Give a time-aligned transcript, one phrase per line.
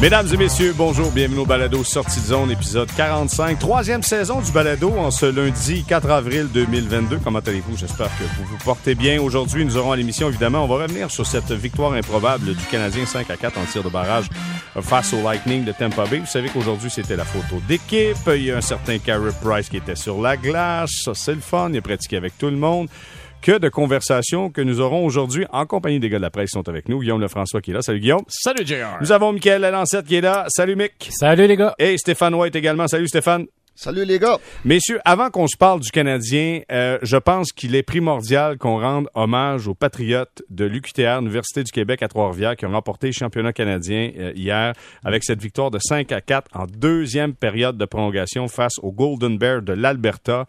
[0.00, 4.50] Mesdames et messieurs, bonjour, bienvenue au Balado Sortie de zone, épisode 45, troisième saison du
[4.50, 7.18] Balado en ce lundi 4 avril 2022.
[7.22, 7.76] Comment allez-vous?
[7.76, 9.20] J'espère que vous vous portez bien.
[9.20, 13.04] Aujourd'hui, nous aurons à l'émission, évidemment, on va revenir sur cette victoire improbable du Canadien
[13.04, 14.30] 5 à 4 en tir de barrage
[14.80, 16.20] face au Lightning de Tampa Bay.
[16.20, 18.16] Vous savez qu'aujourd'hui, c'était la photo d'équipe.
[18.28, 20.92] Il y a un certain Carey Price qui était sur la glace.
[21.04, 21.68] Ça, c'est le fun.
[21.72, 22.88] Il a pratiqué avec tout le monde
[23.40, 26.58] que de conversations que nous aurons aujourd'hui en compagnie des gars de la presse qui
[26.58, 27.00] sont avec nous.
[27.00, 27.82] Guillaume Lefrançois qui est là.
[27.82, 28.22] Salut Guillaume.
[28.28, 28.98] Salut JR.
[29.00, 30.46] Nous avons Michael Lalancette qui est là.
[30.48, 31.10] Salut Mick.
[31.12, 31.74] Salut les gars.
[31.78, 32.86] Et Stéphane White également.
[32.88, 33.46] Salut Stéphane.
[33.74, 34.38] Salut les gars.
[34.66, 39.08] Messieurs, avant qu'on se parle du Canadien, euh, je pense qu'il est primordial qu'on rende
[39.14, 43.54] hommage aux patriotes de l'UQTR, Université du Québec à Trois-Rivières, qui ont remporté le championnat
[43.54, 48.48] canadien euh, hier avec cette victoire de 5 à 4 en deuxième période de prolongation
[48.48, 50.44] face aux Golden Bears de l'Alberta.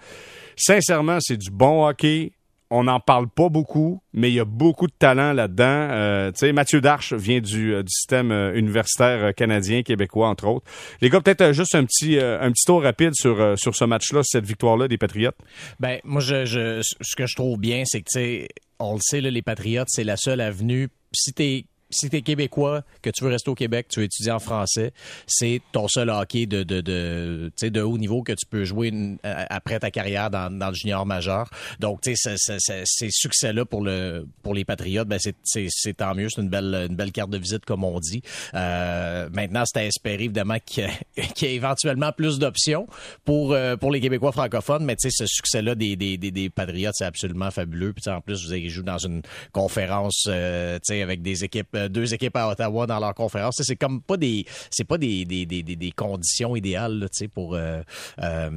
[0.57, 2.33] Sincèrement, c'est du bon hockey
[2.71, 5.65] on n'en parle pas beaucoup, mais il y a beaucoup de talent là-dedans.
[5.65, 10.47] Euh, tu sais, Mathieu Darche vient du, euh, du système euh, universitaire canadien, québécois, entre
[10.47, 10.65] autres.
[11.01, 14.45] Les gars, peut-être juste un petit, un petit tour rapide sur, sur ce match-là, cette
[14.45, 15.37] victoire-là des Patriotes.
[15.81, 18.47] Ben, moi, je, je, ce que je trouve bien, c'est que, tu sais,
[18.79, 20.87] on le sait, là, les Patriotes, c'est la seule avenue.
[21.13, 24.31] Si t'es si tu es québécois, que tu veux rester au Québec, tu veux étudier
[24.31, 24.93] en français,
[25.27, 28.91] c'est ton seul hockey de, de, de, de haut niveau que tu peux jouer
[29.23, 31.49] après ta carrière dans, dans le junior majeur.
[31.79, 36.27] Donc, tu sais, ces succès-là pour, le, pour les Patriotes, ben c'est tant mieux.
[36.29, 38.21] C'est une belle, une belle carte de visite, comme on dit.
[38.53, 42.87] Euh, maintenant, c'est à espérer, évidemment, qu'il y, ait éventuellement plus d'options
[43.25, 44.85] pour, euh, pour les Québécois francophones.
[44.85, 47.93] Mais tu sais, ce succès-là des, des, des, des Patriotes, c'est absolument fabuleux.
[47.93, 51.77] Puis en plus, vous avez joué dans une conférence, euh, tu sais, avec des équipes
[51.81, 53.61] euh, deux équipes à Ottawa dans leur conférence.
[53.61, 57.81] C'est comme pas des c'est pas des, des, des, des, conditions idéales là, pour euh,
[58.21, 58.49] euh,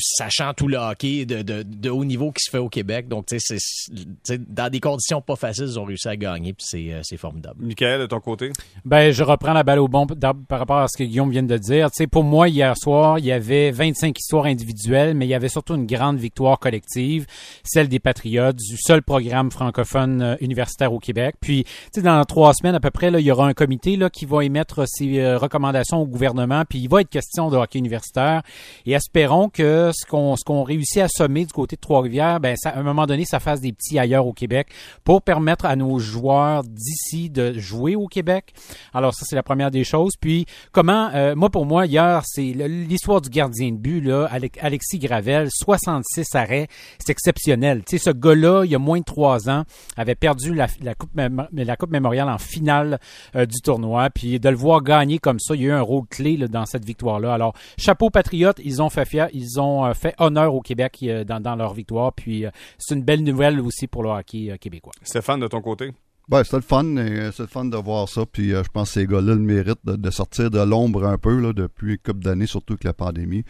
[0.00, 3.08] sachant tout le hockey de, de, de, haut niveau qui se fait au Québec.
[3.08, 7.16] Donc c'est dans des conditions pas faciles, ils ont réussi à gagner puis c'est c'est
[7.16, 7.64] formidable.
[7.64, 8.50] Michael, de ton côté?
[8.84, 11.56] Ben je reprends la balle au bon par rapport à ce que Guillaume vient de
[11.56, 11.88] dire.
[11.92, 15.48] sais pour moi hier soir, il y avait 25 histoires individuelles, mais il y avait
[15.48, 17.26] surtout une grande victoire collective,
[17.64, 21.36] celle des Patriotes, du seul programme francophone universitaire au Québec.
[21.40, 23.96] Puis tu sais dans trois semaines à peu près, là, il y aura un comité
[23.96, 27.56] là, qui va émettre ses euh, recommandations au gouvernement, puis il va être question de
[27.56, 28.42] hockey universitaire.
[28.86, 32.82] Et espérons que ce qu'on réussit à sommer du côté de Trois-Rivières, ben à un
[32.82, 34.68] moment donné, ça fasse des petits ailleurs au Québec
[35.04, 38.52] pour permettre à nos joueurs d'ici de jouer au Québec.
[38.94, 40.12] Alors ça, c'est la première des choses.
[40.20, 44.98] Puis comment, euh, moi pour moi, hier, c'est l'histoire du gardien de but, là, Alexis
[44.98, 46.68] Gravel, 66 arrêts,
[46.98, 47.82] c'est exceptionnel.
[47.84, 49.64] Tu sais, ce gars-là, il y a moins de trois ans,
[49.96, 52.98] avait perdu la, la coupe, la coupe mémoriale en finale
[53.34, 54.10] euh, du tournoi.
[54.10, 56.66] Puis de le voir gagner comme ça, il y a eu un rôle clé dans
[56.66, 57.34] cette victoire-là.
[57.34, 61.24] Alors, chapeau patriote, ils ont fait fier, ils ont euh, fait honneur au Québec euh,
[61.24, 62.12] dans, leur victoire.
[62.12, 62.44] Puis
[62.78, 64.92] c'est une belle nouvelle aussi pour le hockey québécois.
[65.02, 65.92] Stéphane, de ton côté?
[66.28, 66.84] Ben, c'est le fun,
[67.32, 68.26] c'est le fun de voir ça.
[68.30, 71.54] Puis je pense que ces gars-là le méritent de, sortir de l'ombre un peu là,
[71.54, 73.44] depuis une couple d'années, surtout avec la pandémie.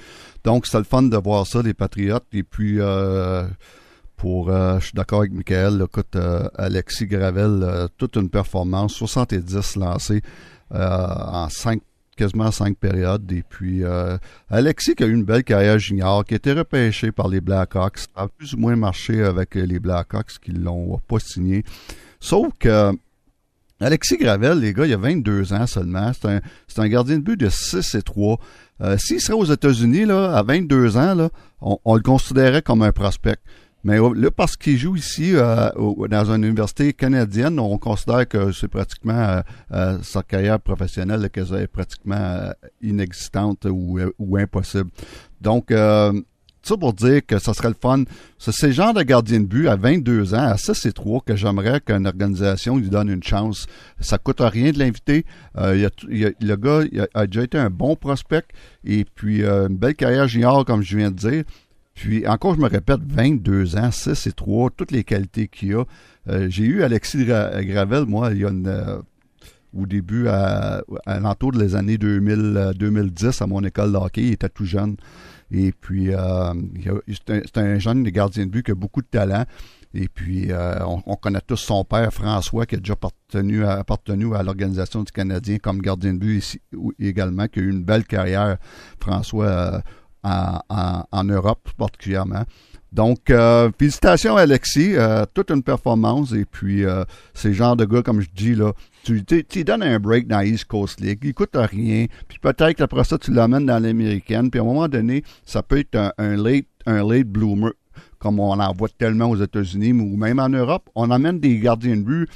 [0.45, 2.27] Donc c'est le fun de voir ça, les Patriotes.
[2.33, 2.79] Et puis
[4.19, 8.93] pour, euh, je suis d'accord avec Michael, écoute, euh, Alexis Gravel, euh, toute une performance,
[8.95, 10.23] 70 lancés
[10.71, 11.81] en 5
[12.15, 13.31] quasiment cinq périodes.
[13.31, 13.85] Et puis,
[14.51, 18.01] Alexis qui a eu une belle carrière junior, qui a été repêché par les Blackhawks,
[18.17, 21.63] a plus ou moins marché avec les Blackhawks qui l'ont pas signé.
[22.19, 22.93] Sauf que
[23.81, 26.11] Alexis Gravel, les gars, il a 22 ans seulement.
[26.13, 26.41] C'est un,
[26.77, 28.41] un, gardien de but de 6 et 3.
[28.99, 31.31] S'il serait aux États-Unis, là, à 22 ans, là,
[31.61, 33.39] on, on le considérait comme un prospect.
[33.85, 35.71] Mais là, parce qu'il joue ici euh,
[36.09, 41.55] dans une université canadienne, on considère que c'est pratiquement euh, euh, sa carrière professionnelle qu'elle
[41.55, 42.53] est pratiquement
[42.83, 44.91] inexistante ou, ou, impossible.
[45.41, 48.03] Donc, ça pour dire que ça serait le fun.
[48.39, 51.37] C'est ce genre de gardien de but à 22 ans, à 6 et 3, que
[51.37, 53.67] j'aimerais qu'une organisation lui donne une chance.
[54.01, 55.25] Ça coûte rien de l'inviter.
[55.55, 58.45] le gars a, a, déjà été un bon prospect
[58.85, 61.45] et puis une belle carrière junior, comme je viens de dire.
[61.99, 65.85] Puis encore, je me répète, 22 ans, 6 et 3, toutes les qualités qu'il a.
[66.29, 68.99] Euh, j'ai eu Alexis Gravel, moi, il y a une, euh,
[69.77, 74.23] au début, à, à l'entour des années 2000, 2010, euh, à mon école de hockey,
[74.23, 74.97] il était tout jeune.
[75.51, 76.11] Et puis,
[77.27, 79.45] c'est un, un, jeune gardien de but qui a beaucoup de talent.
[79.93, 80.51] Et puis,
[80.87, 85.59] on, connaît tous son père, François, qui a déjà appartenu, appartenu à l'Organisation du Canadien
[85.59, 86.61] comme gardien de but ici,
[87.01, 88.59] également, qui a eu une belle carrière,
[89.01, 89.83] François,
[90.25, 92.45] en, Europe particulièrement.
[92.93, 97.05] Donc, euh, félicitations Alexis, euh, toute une performance et puis euh,
[97.35, 98.73] ces genres de gars, comme je dis, là,
[99.05, 99.23] tu,
[99.65, 103.33] donnes un break dans East Coast League, il coûte rien, puis peut-être qu'après ça, tu
[103.33, 107.27] l'amènes dans l'américaine, puis à un moment donné, ça peut être un, late, un late
[107.27, 107.73] bloomer,
[108.19, 110.89] comme on en voit tellement aux États-Unis, ou même en Europe.
[110.95, 112.29] On amène des gardiens de but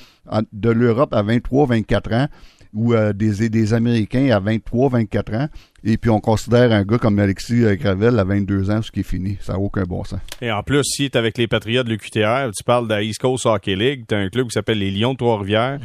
[0.52, 2.28] de l'Europe à 23, 24 ans,
[2.74, 5.48] ou des, Américains à 23, 24 ans.
[5.84, 9.00] Et puis on considère un gars comme Alexis euh, Gravel à 22 ans, ce qui
[9.00, 9.36] est fini.
[9.40, 10.20] Ça n'a aucun bon sens.
[10.40, 13.02] Et en plus, si tu es avec les Patriotes de l'UQTR, tu parles de la
[13.02, 15.78] East Coast Hockey League, tu as un club qui s'appelle les Lions de Trois-Rivières,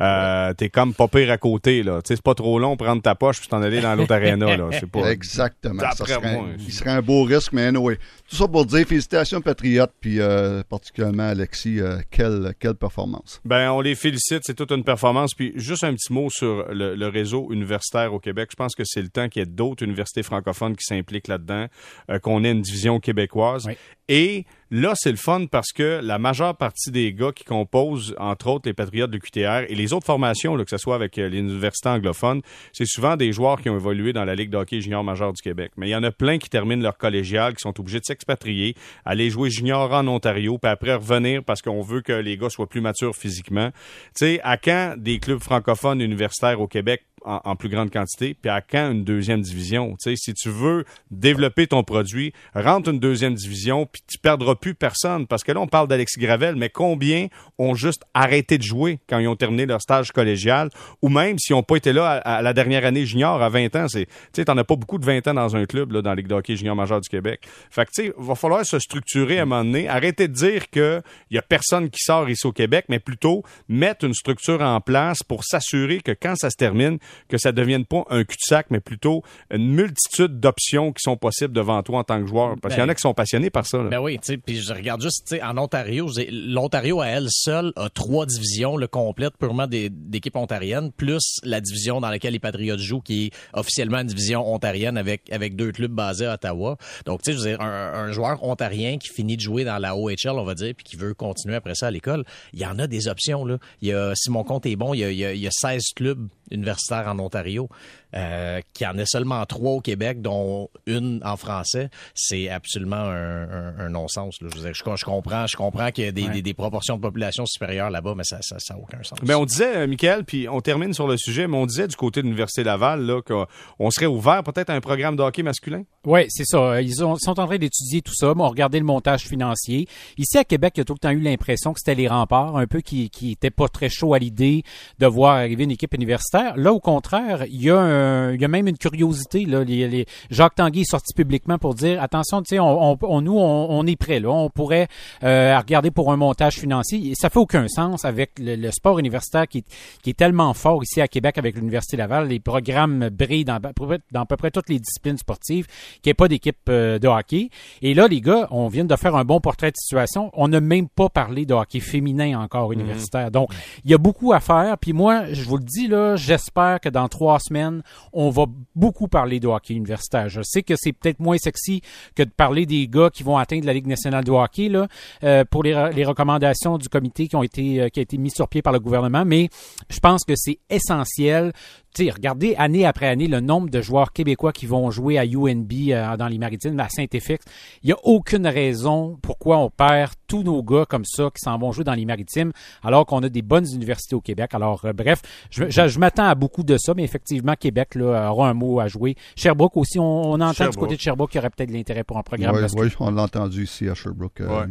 [0.00, 1.82] euh, tu es comme pas pire à côté.
[1.82, 2.02] là.
[2.02, 4.56] Tu sais, C'est pas trop long prendre ta poche puis t'en aller dans l'autre aréna.
[4.56, 4.68] là.
[4.92, 5.10] Pas...
[5.12, 5.82] Exactement.
[5.92, 7.96] Ça serait, moi, il serait un beau risque, mais anyway.
[8.28, 13.40] Tout ça pour dire félicitations Patriotes, puis euh, particulièrement Alexis, euh, quelle, quelle performance.
[13.44, 15.34] Ben, on les félicite, c'est toute une performance.
[15.34, 18.48] Puis juste un petit mot sur le, le réseau universitaire au Québec.
[18.50, 21.66] Je pense que c'est le temps qu'il y ait d'autres universités francophones qui s'impliquent là-dedans,
[22.10, 23.66] euh, qu'on ait une division québécoise.
[23.66, 23.76] Oui.
[24.08, 28.48] Et là, c'est le fun parce que la majeure partie des gars qui composent, entre
[28.48, 31.28] autres, les Patriotes de l'UQTR et les autres formations, là, que ce soit avec euh,
[31.28, 32.42] les universités anglophones,
[32.72, 35.40] c'est souvent des joueurs qui ont évolué dans la Ligue de hockey junior majeur du
[35.40, 35.72] Québec.
[35.78, 38.74] Mais il y en a plein qui terminent leur collégial, qui sont obligés de s'expatrier,
[39.06, 42.68] aller jouer junior en Ontario, puis après revenir parce qu'on veut que les gars soient
[42.68, 43.70] plus matures physiquement.
[44.14, 48.34] Tu sais, à quand des clubs francophones universitaires au Québec en, en plus grande quantité,
[48.34, 49.96] puis à quand une deuxième division?
[50.02, 54.54] Tu sais, si tu veux développer ton produit, rentre une deuxième division, puis tu perdras
[54.54, 55.26] plus personne.
[55.26, 57.28] Parce que là, on parle d'Alexis Gravel, mais combien
[57.58, 60.70] ont juste arrêté de jouer quand ils ont terminé leur stage collégial,
[61.02, 63.76] ou même s'ils n'ont pas été là à, à la dernière année junior à 20
[63.76, 63.86] ans.
[63.88, 66.16] Tu sais, t'en as pas beaucoup de 20 ans dans un club, là, dans la
[66.16, 67.46] Ligue de junior majeur du Québec.
[67.70, 69.88] Fait que, tu sais, va falloir se structurer à un moment donné.
[69.88, 73.42] Arrêter de dire que il y a personne qui sort ici au Québec, mais plutôt
[73.68, 77.84] mettre une structure en place pour s'assurer que quand ça se termine, que ça devienne
[77.84, 82.20] pas un cul-de-sac, mais plutôt une multitude d'options qui sont possibles devant toi en tant
[82.20, 82.56] que joueur.
[82.60, 83.78] Parce qu'il y en a qui sont passionnés par ça.
[83.78, 83.88] là.
[83.88, 87.26] Ben oui, tu sais, puis je regarde juste, tu sais, en Ontario, l'Ontario à elle
[87.30, 92.38] seule a trois divisions le complètes purement d'équipes ontariennes, plus la division dans laquelle les
[92.38, 96.76] Patriots jouent, qui est officiellement une division ontarienne avec avec deux clubs basés à Ottawa.
[97.06, 99.78] Donc, tu sais, je veux dire, un, un joueur ontarien qui finit de jouer dans
[99.78, 102.66] la OHL, on va dire, puis qui veut continuer après ça à l'école, il y
[102.66, 103.58] en a des options là.
[103.82, 105.82] Il y a, si mon compte est bon, il y a, il y a 16
[105.94, 107.68] clubs universitaires en Ontario,
[108.14, 111.88] euh, qui en a seulement trois au Québec, dont une en français.
[112.14, 114.36] C'est absolument un, un, un non-sens.
[114.40, 114.48] là.
[114.52, 116.96] Je, veux dire, je, je comprends, je comprends qu'il y a des, des, des proportions
[116.96, 119.18] de population supérieures là-bas, mais ça n'a ça, ça a aucun sens.
[119.22, 121.96] Mais on disait, euh, Michael, puis on termine sur le sujet, mais on disait du
[121.96, 125.82] côté de l'Université Laval là, qu'on serait ouvert peut-être à un programme de hockey masculin.
[126.06, 126.80] Oui, c'est ça.
[126.82, 128.32] Ils ont- sont en train d'étudier tout ça.
[128.36, 129.86] On regardé le montage financier.
[130.18, 132.56] Ici à Québec, il y a tout le temps eu l'impression que c'était les remparts,
[132.56, 134.62] un peu qui qui étaient pas très chaud à l'idée
[134.98, 136.56] de voir arriver une équipe universitaire.
[136.56, 138.03] Là, au contraire, il y a un-
[138.34, 139.44] il y a même une curiosité.
[139.44, 142.98] Là, les, les- Jacques Tanguy est sorti publiquement pour dire attention, tu sais, on, on-
[143.02, 144.30] on- nous on, on est prêt là.
[144.30, 144.88] On pourrait
[145.22, 147.10] euh, regarder pour un montage financier.
[147.10, 149.64] Et ça fait aucun sens avec le, le sport universitaire qui est,
[150.02, 152.28] qui est tellement fort ici à Québec avec l'Université Laval.
[152.28, 155.66] Les programmes brillent dans, dans à peu près toutes les disciplines sportives
[156.02, 157.50] qu'il n'y ait pas d'équipe euh, de hockey.
[157.82, 160.30] Et là, les gars, on vient de faire un bon portrait de situation.
[160.34, 163.30] On n'a même pas parlé de hockey féminin encore universitaire.
[163.30, 163.50] Donc,
[163.84, 164.76] il y a beaucoup à faire.
[164.78, 167.82] Puis moi, je vous le dis, là, j'espère que dans trois semaines,
[168.12, 170.28] on va beaucoup parler de hockey universitaire.
[170.28, 171.80] Je sais que c'est peut-être moins sexy
[172.14, 174.88] que de parler des gars qui vont atteindre la Ligue nationale de hockey là,
[175.22, 177.36] euh, pour les, re- les recommandations du comité qui
[177.80, 179.24] euh, qui a été mis sur pied par le gouvernement.
[179.24, 179.48] Mais
[179.88, 181.52] je pense que c'est essentiel
[181.94, 185.24] tu sais, regardez année après année le nombre de joueurs québécois qui vont jouer à
[185.24, 187.44] UNB euh, dans les maritimes, à Saint-Effix.
[187.82, 191.56] Il n'y a aucune raison pourquoi on perd tous nos gars comme ça qui s'en
[191.58, 192.52] vont jouer dans les maritimes
[192.82, 194.50] alors qu'on a des bonnes universités au Québec.
[194.54, 198.30] Alors, euh, bref, je, je- je m'attends à beaucoup de ça, mais effectivement, Québec là,
[198.32, 199.14] aura un mot à jouer.
[199.36, 200.02] Sherbrooke aussi, on,
[200.32, 202.54] on entend du côté de Sherbrooke qu'il y aurait peut-être de l'intérêt pour un programme.
[202.56, 204.40] Oui, oui, on l'a entendu ici à Sherbrooke.
[204.40, 204.66] euh, Ouais.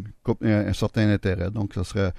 [0.51, 1.49] un, un certain intérêt.
[1.51, 2.11] Donc, ce serait.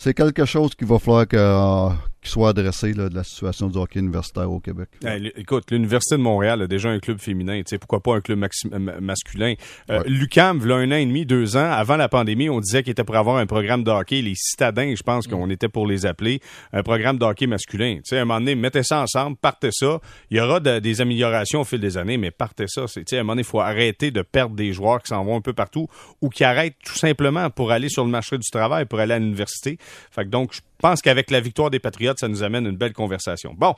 [0.00, 1.88] C'est quelque chose qu'il va falloir que, euh,
[2.22, 4.88] qu'il soit adressé là, de la situation du hockey universitaire au Québec.
[5.04, 7.58] Hey, l- écoute, l'Université de Montréal a déjà un club féminin.
[7.58, 9.54] Tu sais, pourquoi pas un club euh, ma- masculin?
[9.90, 10.04] Euh, Ouais.
[10.08, 13.02] L'UQAM, v'là un an et demi, deux ans, avant la pandémie, on disait qu'il était
[13.02, 14.22] pour avoir un programme de hockey.
[14.22, 16.40] Les citadins, je pense qu'on était pour les appeler,
[16.72, 17.96] un programme de hockey masculin.
[17.96, 19.98] Tu sais, à un moment donné, mettez ça ensemble, partez ça.
[20.30, 22.86] Il y aura de- des améliorations au fil des années, mais partez ça.
[22.86, 25.08] C'est, tu sais, à un moment donné, il faut arrêter de perdre des joueurs qui
[25.08, 25.88] s'en vont un peu partout
[26.20, 29.18] ou qui arrêtent tout simplement pour aller sur le marché du travail, pour aller à
[29.18, 29.76] l'université.
[30.10, 33.54] Fait donc, je pense qu'avec la victoire des Patriotes, ça nous amène une belle conversation.
[33.56, 33.74] Bon,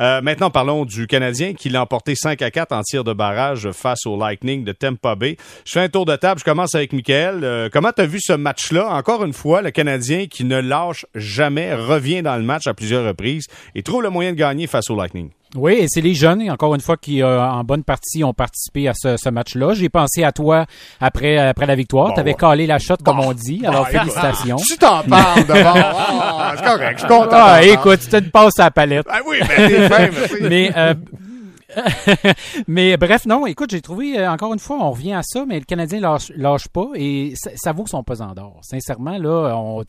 [0.00, 3.70] euh, maintenant parlons du Canadien qui l'a emporté 5 à 4 en tir de barrage
[3.72, 5.36] face au Lightning de Tampa Bay.
[5.64, 7.42] Je fais un tour de table, je commence avec Michael.
[7.42, 8.88] Euh, comment tu as vu ce match-là?
[8.94, 13.04] Encore une fois, le Canadien qui ne lâche jamais, revient dans le match à plusieurs
[13.04, 15.30] reprises et trouve le moyen de gagner face au Lightning.
[15.56, 18.88] Oui, et c'est les jeunes, encore une fois, qui, euh, en bonne partie, ont participé
[18.88, 19.74] à ce, ce match-là.
[19.74, 20.66] J'ai pensé à toi
[21.00, 22.08] après, après la victoire.
[22.08, 22.36] Bon, tu avais ouais.
[22.36, 23.62] calé la shot, comme on dit.
[23.64, 24.56] Alors, félicitations.
[24.56, 25.74] Tu t'en parles d'abord.
[26.36, 27.28] Ah, c'est correct, je suis content.
[27.32, 29.06] Ah, écoute, tu te passes à la palette.
[29.08, 30.10] Ah oui, sais.
[30.42, 30.94] Mais euh,
[32.68, 35.58] mais bref, non, écoute, j'ai trouvé, euh, encore une fois, on revient à ça, mais
[35.58, 38.58] le Canadien lâche, lâche pas et ça, vaut son pesant d'or.
[38.62, 39.82] Sincèrement, là, on,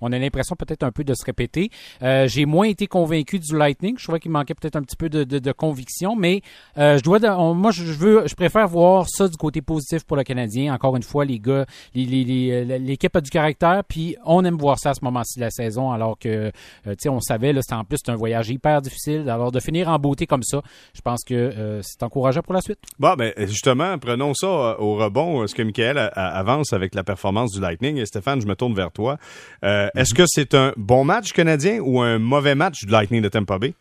[0.00, 1.70] on a l'impression peut-être un peu de se répéter.
[2.02, 3.96] Euh, j'ai moins été convaincu du Lightning.
[3.98, 6.42] Je trouvais qu'il manquait peut-être un petit peu de, de, de conviction, mais
[6.78, 10.16] euh, je dois, on- moi, je veux, je préfère voir ça du côté positif pour
[10.16, 10.74] le Canadien.
[10.74, 14.44] Encore une fois, les gars, les- les- les- euh, l'équipe a du caractère, puis on
[14.44, 16.50] aime voir ça à ce moment-ci de la saison, alors que, euh,
[16.86, 19.28] tu sais, on savait, là, c'était en plus c'est un voyage hyper difficile.
[19.28, 20.60] Alors de finir en beauté comme ça,
[20.94, 22.78] je pense que euh, c'est encourageant pour la suite.
[22.98, 26.72] Bon, ben justement, prenons ça euh, au rebond, euh, ce que Michael a- a- avance
[26.72, 27.96] avec la performance du Lightning.
[27.98, 29.18] Et Stéphane, je me tourne vers toi.
[29.64, 33.28] Euh, Est-ce que c'est un bon match canadien ou un mauvais match du Lightning de
[33.28, 33.74] Tampa Bay?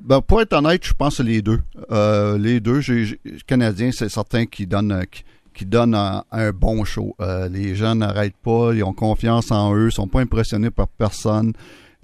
[0.00, 1.60] Ben, pour être honnête, je pense que c'est les deux.
[1.90, 6.84] Euh, les deux, j'ai, Canadiens, c'est certain qui donnent, qui, qui donnent un, un bon
[6.84, 7.16] show.
[7.20, 10.88] Euh, les gens n'arrêtent pas, ils ont confiance en eux, ils sont pas impressionnés par
[10.88, 11.54] personne.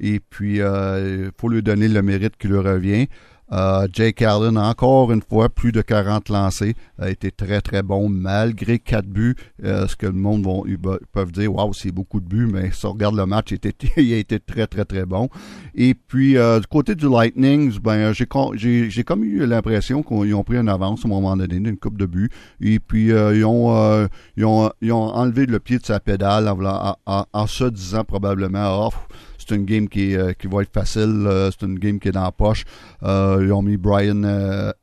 [0.00, 3.08] Et puis, il faut lui donner le mérite qui lui revient.
[3.52, 8.08] Euh, Jake Allen, encore une fois, plus de 40 lancés, a été très très bon,
[8.08, 9.36] malgré quatre buts.
[9.64, 10.64] Euh, ce que le monde vont,
[11.12, 13.52] peuvent dire, waouh, c'est beaucoup de buts, mais si on regarde le match,
[13.96, 15.28] il, a été très très très bon.
[15.74, 20.56] Et puis, euh, du côté du Lightning, ben, j'ai, comme eu l'impression qu'ils ont pris
[20.56, 22.30] une avance à un moment donné, d'une coupe de buts.
[22.60, 27.26] Et puis, euh, ils, ont, ils, ont, enlevé le pied de sa pédale en, en-
[27.32, 28.92] en se disant probablement, oh,
[29.46, 32.12] c'est une game qui, euh, qui va être facile, euh, c'est une game qui est
[32.12, 32.64] dans la poche.
[33.02, 34.22] Euh, ils ont mis Brian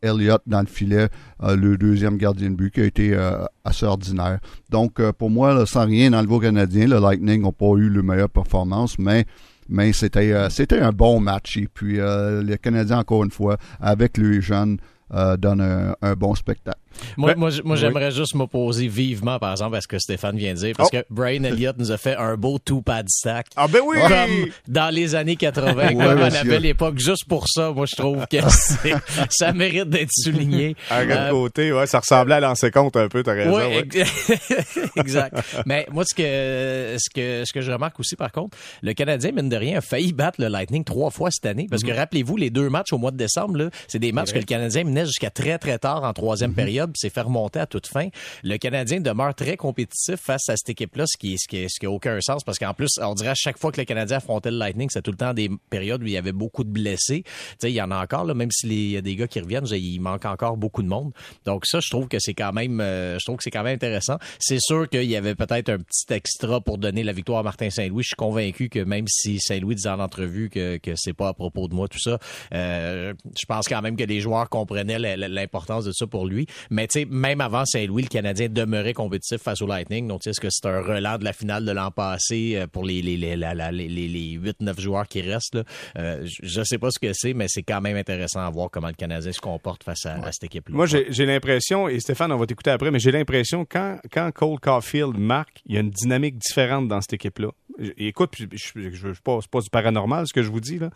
[0.01, 1.07] Elliott dans le filet,
[1.41, 3.17] le deuxième gardien de but, qui a été
[3.63, 4.39] assez ordinaire.
[4.69, 8.29] Donc, pour moi, sans rien enlever aux Canadiens, le Lightning n'a pas eu le meilleure
[8.29, 9.25] performance, mais
[9.69, 11.57] mais c'était c'était un bon match.
[11.57, 14.77] Et puis, euh, les Canadiens, encore une fois, avec les jeunes,
[15.13, 16.79] euh, donnent un bon spectacle.
[17.17, 17.81] Moi, Ben, moi, j- moi, oui.
[17.81, 20.97] j'aimerais juste m'opposer vivement, par exemple, à ce que Stéphane vient de dire, parce Oh.
[20.97, 23.47] que Brian Elliott nous a fait un beau two-pad stack.
[23.55, 23.97] Ah ben oui!
[24.07, 26.97] Comme dans les années 80, Ouais, comme à la belle époque.
[26.99, 28.95] Juste pour ça, moi, je trouve que c'est-
[29.29, 30.75] ça mérite d'être souligné.
[30.89, 33.55] De Euh, côté, ouais, ça ressemblait à lancer compte un peu, t'as raison.
[33.55, 33.87] Ouais, ouais.
[33.93, 34.31] ex-
[34.95, 35.35] exact.
[35.65, 39.31] Mais moi, ce que, ce que, ce que je remarque aussi, par contre, le Canadien,
[39.31, 41.67] mine de rien, a failli battre le Lightning trois fois cette année.
[41.69, 44.39] Parce que rappelez-vous, les deux matchs au mois de décembre, là, c'est des matchs que
[44.39, 47.65] le Canadien menait jusqu'à très, très tard en troisième période, puis s'est fait remonter à
[47.65, 48.10] toute fin.
[48.43, 51.86] Le Canadien demeure très compétitif face à cette équipe-là, ce qui, ce qui, ce qui
[51.86, 54.51] a aucun sens, parce qu'en plus, on dirait à chaque fois que le Canadien affrontait
[54.51, 57.24] le Lightning, c'est tout le temps des périodes où il y avait beaucoup de blessés.
[57.24, 59.39] Tu sais, il y en a encore, là, même s'il y a des gars qui
[59.39, 61.12] reviennent, il manque encore beaucoup de monde.
[61.46, 63.75] Donc ça, je trouve que c'est quand même, euh, je trouve que c'est quand même
[63.75, 64.17] intéressant.
[64.39, 67.69] C'est sûr qu'il y avait peut-être un petit extra pour donner la victoire à Martin
[67.69, 68.03] Saint-Louis.
[68.03, 71.34] Je suis convaincu que même si Saint-Louis disait en entrevue que, que c'est pas à
[71.34, 72.19] propos de moi tout ça,
[72.53, 76.48] euh, je pense quand même que les joueurs comprenaient l'importance de ça pour lui.
[76.88, 80.07] Tu sais, même avant Saint-Louis, le Canadien demeurait compétitif face au Lightning.
[80.07, 82.67] Donc, tu sais, est-ce que c'est un relan de la finale de l'an passé euh,
[82.67, 85.55] pour les, les, les, les, les, les 8-9 joueurs qui restent?
[85.55, 85.63] Là?
[85.98, 88.69] Euh, je- je sais pas ce que c'est, mais c'est quand même intéressant à voir
[88.71, 90.75] comment le Canadien se comporte face à, à cette équipe-là.
[90.75, 94.31] Moi, j'ai j'ai l'impression, et Stéphane, on va t'écouter après, mais j'ai l'impression quand, quand
[94.31, 97.50] Cole Caulfield marque, il y a une dynamique différente dans cette équipe-là.
[97.98, 100.89] Écoute, je je- je- je- pas, pas du paranormal ce que je vous dis, là,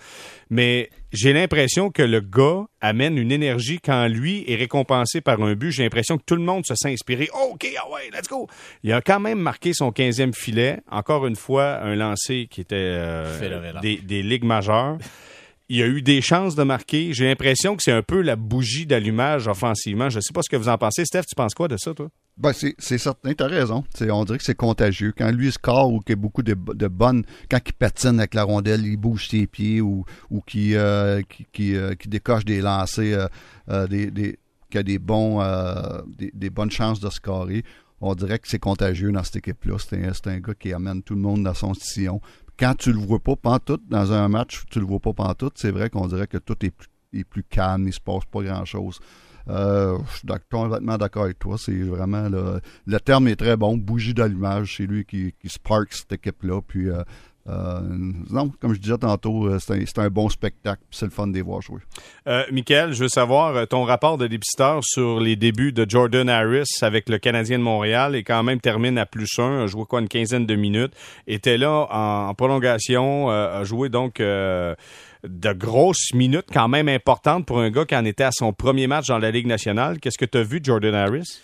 [0.50, 5.54] mais j'ai l'impression que le gars amène une énergie quand lui est récompensé par un
[5.56, 5.72] but.
[5.72, 7.30] J'ai l'impression que tout le monde se sent inspiré.
[7.52, 8.48] OK, ah ouais, let's go!
[8.84, 10.80] Il a quand même marqué son 15e filet.
[10.92, 13.40] Encore une fois, un lancer qui était euh,
[13.82, 14.98] des ligues majeures.
[15.70, 17.13] Il a eu des chances de marquer.
[17.13, 20.10] J'ai l'impression que c'est un peu la bougie d'allumage offensivement.
[20.10, 21.05] Je sais pas ce que vous en pensez.
[21.05, 22.10] Steph, tu penses quoi de ça, toi?
[22.36, 23.84] Ben, c'est, certain, t'as raison.
[24.10, 25.13] On dirait que c'est contagieux.
[25.15, 28.43] Quand lui score ou qu'il y a beaucoup de, bonnes, quand il patine avec la
[28.43, 33.27] rondelle, il bouge ses pieds ou, ou qui, euh, qui, euh, décoche des lancers, euh,
[33.70, 34.39] euh, des, des,
[34.72, 37.63] qui a des, bonnes chances de scorer.
[38.01, 39.77] On dirait que c'est contagieux dans cette équipe-là.
[39.77, 42.20] C'est un, un gars qui amène tout le monde dans son sillon.
[42.63, 45.72] Quand tu le vois pas pantoute dans un match, tu le vois pas pantoute, c'est
[45.72, 46.72] vrai qu'on dirait que tout est
[47.25, 49.01] plus, calme, il se passe pas grand-chose.
[49.50, 51.58] Euh, je suis complètement d'accord avec toi.
[51.58, 53.75] C'est vraiment le, le terme est très bon.
[53.75, 56.62] Bougie d'allumage, c'est lui qui, qui spark cette équipe-là.
[56.65, 57.03] Puis euh,
[57.50, 57.82] euh,
[58.30, 60.82] non, comme je disais tantôt, euh, c'est un, bon spectacle.
[60.92, 61.82] C'est le fun de les voir jouer.
[62.28, 66.30] Euh, Michael, je veux savoir euh, ton rapport de dépisteur sur les débuts de Jordan
[66.30, 69.84] Harris avec le Canadien de Montréal et quand même termine à plus un, a joué
[69.86, 70.94] quoi une quinzaine de minutes,
[71.28, 77.60] était là en, prolongation, euh, a joué donc de grosses minutes quand même importantes pour
[77.60, 80.00] un gars qui en était à son premier match dans la Ligue nationale.
[80.00, 81.42] Qu'est-ce que tu as vu Jordan Harris?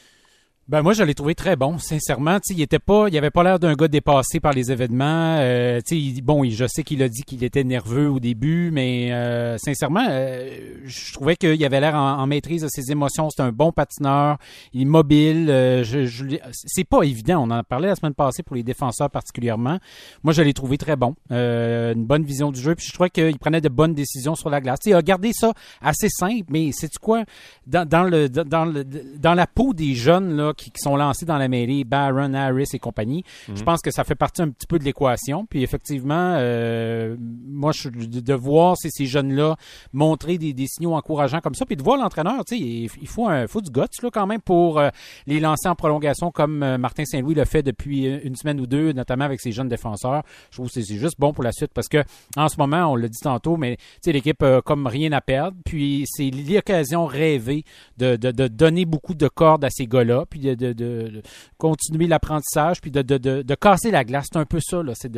[0.69, 2.37] Ben moi je l'ai trouvé très bon, sincèrement.
[2.47, 5.37] il était pas, il avait pas l'air d'un gars dépassé par les événements.
[5.39, 9.57] Euh, il, bon, je sais qu'il a dit qu'il était nerveux au début, mais euh,
[9.57, 10.47] sincèrement, euh,
[10.85, 13.31] je trouvais qu'il avait l'air en, maîtrise de ses émotions.
[13.31, 14.37] C'est un bon patineur,
[14.71, 15.47] il est mobile.
[15.47, 17.47] je, je c'est pas évident.
[17.47, 19.79] On en parlait la semaine passée pour les défenseurs particulièrement.
[20.21, 22.75] Moi je l'ai trouvé très bon, une bonne vision du jeu.
[22.75, 24.81] Puis je trouvais qu'il prenait de bonnes décisions sur la glace.
[24.85, 27.23] il a gardé ça assez simple, mais c'est quoi?
[27.65, 31.37] Dans, dans le dans le dans la peau des jeunes là qui, sont lancés dans
[31.37, 33.23] la mêlée, Barron, Harris et compagnie.
[33.47, 33.63] Je mhm.
[33.63, 35.45] pense que ça fait partie un petit peu de l'équation.
[35.45, 39.55] Puis effectivement, euh, moi, je, de, voir ces, ces jeunes-là
[39.93, 43.27] montrer des, des, signaux encourageants comme ça, puis de voir l'entraîneur, tu sais, il, faut
[43.27, 44.89] un, faut du guts là quand même pour euh,
[45.27, 48.91] les lancer en prolongation comme euh, Martin Saint-Louis le fait depuis une semaine ou deux,
[48.91, 50.23] notamment avec ses jeunes défenseurs.
[50.51, 52.03] Je trouve que c'est juste bon pour la suite parce que
[52.37, 55.21] en ce moment, on l'a dit tantôt, mais tu sais, l'équipe a comme rien à
[55.21, 55.57] perdre.
[55.65, 57.63] Puis c'est l'occasion rêvée
[57.97, 61.21] de, de, de donner beaucoup de cordes à ces gars-là, puis de, de,
[61.57, 64.27] continuer l'apprentissage, puis de, de, casser la glace.
[64.31, 64.83] C'est un peu ça.
[64.83, 64.93] Là.
[64.95, 65.11] C'est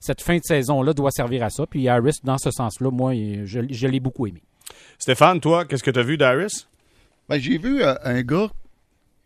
[0.00, 1.66] cette fin de saison-là doit servir à ça.
[1.66, 4.42] Puis Harris, dans ce sens-là, moi, je, je l'ai beaucoup aimé.
[4.98, 6.66] Stéphane, toi, qu'est-ce que tu as vu d'Harris?
[7.28, 8.50] Ben, j'ai vu euh, un gars.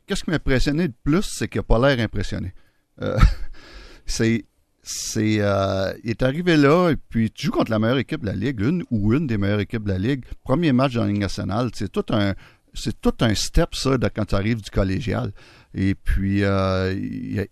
[0.06, 2.52] Qu'est-ce qui m'a impressionné de plus, c'est qu'il n'a pas l'air impressionné.
[3.00, 3.18] Euh,
[4.06, 4.44] c'est
[4.84, 8.26] c'est euh, il est arrivé là et puis tu joues contre la meilleure équipe de
[8.26, 10.24] la ligue, une ou une des meilleures équipes de la ligue.
[10.42, 12.34] Premier match dans la Ligue nationale, c'est tout un
[12.74, 15.32] c'est tout un step, ça, de quand tu arrives du collégial.
[15.74, 16.94] Et puis, euh,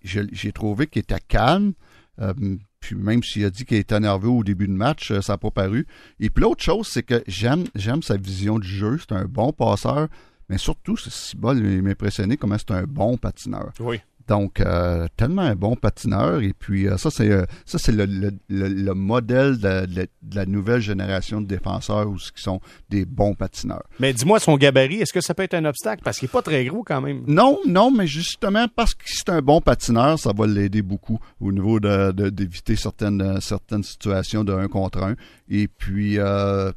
[0.02, 1.72] j'ai trouvé qu'il était calme.
[2.20, 2.34] Euh,
[2.80, 5.38] puis même s'il a dit qu'il était nerveux au début de match, euh, ça n'a
[5.38, 5.86] pas paru.
[6.18, 7.66] Et puis l'autre chose, c'est que j'aime
[8.02, 8.98] sa vision du jeu.
[8.98, 10.08] C'est un bon passeur.
[10.48, 13.70] Mais surtout, c'est si bon, il m'impressionnait comment c'est un bon patineur.
[13.78, 14.00] Oui.
[14.30, 16.40] Donc, euh, tellement un bon patineur.
[16.40, 20.46] Et puis, euh, ça, c'est euh, ça c'est le, le, le, modèle de, de, la
[20.46, 22.06] nouvelle génération de défenseurs
[22.36, 22.60] qui sont
[22.90, 23.82] des bons patineurs.
[23.98, 26.02] Mais dis-moi, son gabarit, est-ce que ça peut être un obstacle?
[26.04, 27.24] Parce qu'il n'est pas très gros quand même.
[27.26, 31.50] Non, non, mais justement, parce que c'est un bon patineur, ça va l'aider beaucoup au
[31.50, 35.16] niveau de, d'éviter certaines, certaines situations de un contre un.
[35.48, 36.18] Et puis,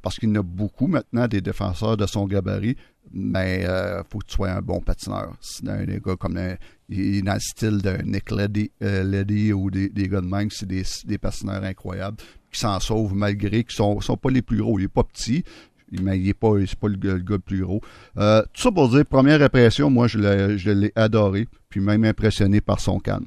[0.02, 2.78] parce qu'il y en a beaucoup maintenant des défenseur de son gabarit
[3.12, 5.36] mais il euh, faut que tu sois un bon patineur.
[5.42, 6.56] C'est un gars comme un,
[6.90, 10.50] il est dans le style d'un Nick Leddy, euh, ou des, des, gars de même,
[10.50, 12.18] c'est des, des patineurs incroyables
[12.52, 14.80] qui s'en sauvent malgré qu'ils sont, sont pas les plus gros.
[14.80, 15.44] Il est pas petit,
[16.02, 17.82] mais il est pas, pas le, gars le plus gros.
[18.18, 22.80] Euh, tout ça pour dire, première impression, moi je l'ai, adoré, puis même impressionné par
[22.80, 23.26] son calme.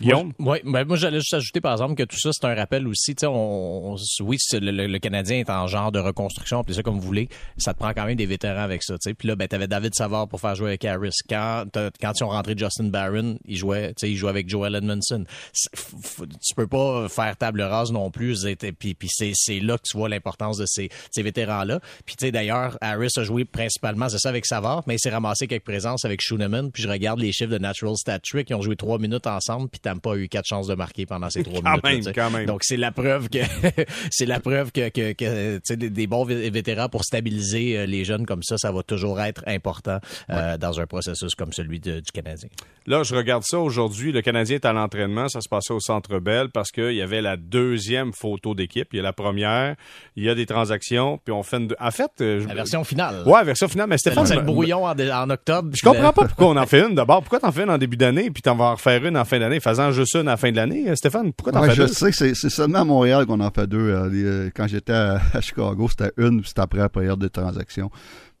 [0.00, 0.32] Guillaume?
[0.38, 3.14] Moi, ben, moi j'allais juste ajouter, par exemple, que tout ça, c'est un rappel aussi.
[3.24, 7.28] On, oui, le, Canadien est en genre de reconstruction, puis ça comme vous voulez.
[7.56, 8.96] Ça te prend quand même des vétérans avec ça.
[8.98, 9.14] T'sais.
[9.14, 11.16] Puis là, ben, t'avais David Savard pour faire jouer avec Harris.
[11.28, 11.64] Quand,
[12.00, 15.24] quand ils ont rentré Justin Barron, il jouait, il jouait avec Joel Edmondson.
[15.52, 18.46] Tu peux pas faire table rase non plus.
[18.78, 21.80] Puis, puis c'est là que tu vois l'importance de ces, ces vétérans-là.
[22.04, 25.64] Puis d'ailleurs, Harris a joué principalement, c'est ça, avec Savard, mais il s'est ramassé quelques
[25.64, 26.70] présences avec Schooneman.
[26.70, 28.50] Puis je regarde les chiffres de Natural Stat Trick.
[28.50, 31.42] Ils ont joué trois minutes ensemble, puis pas eu quatre chances de marquer pendant ces
[31.44, 32.14] trois minutes.
[32.46, 33.38] Donc c'est la preuve que
[34.10, 38.56] c'est la preuve que, que, des, bons vétérans pour stabiliser euh, les jeunes comme ça,
[38.58, 39.98] ça va toujours être important
[40.30, 42.48] euh, dans un processus comme celui du Canadien.
[42.86, 44.12] Là, je regarde ça aujourd'hui.
[44.12, 45.28] Le Canadien est à l'entraînement.
[45.28, 48.88] Ça se passait au Centre Bell parce qu'il y avait la deuxième photo d'équipe.
[48.92, 49.76] Il y a la première.
[50.16, 51.18] Il y a des transactions.
[51.22, 51.74] Puis on fait une...
[51.78, 52.10] En fait...
[52.20, 53.22] Euh, la version finale.
[53.26, 53.88] Ouais, version finale.
[53.88, 54.26] Mais Stéphane...
[54.26, 55.70] C'est le brouillon en, octobre.
[55.74, 57.20] Je comprends pas pourquoi on en fait une d'abord.
[57.20, 59.38] Pourquoi t'en fais une en début d'année puis t'en vas en refaire une en fin
[59.38, 60.94] d'année, faisant juste une à la fin de l'année?
[60.96, 61.88] Stéphane, pourquoi t'en fais je deux?
[61.88, 63.90] Je sais que c'est seulement à Montréal qu'on en fait deux.
[63.90, 67.90] Euh, quand j'étais à, Chicago, c'était une, puis c'était après la période de transaction.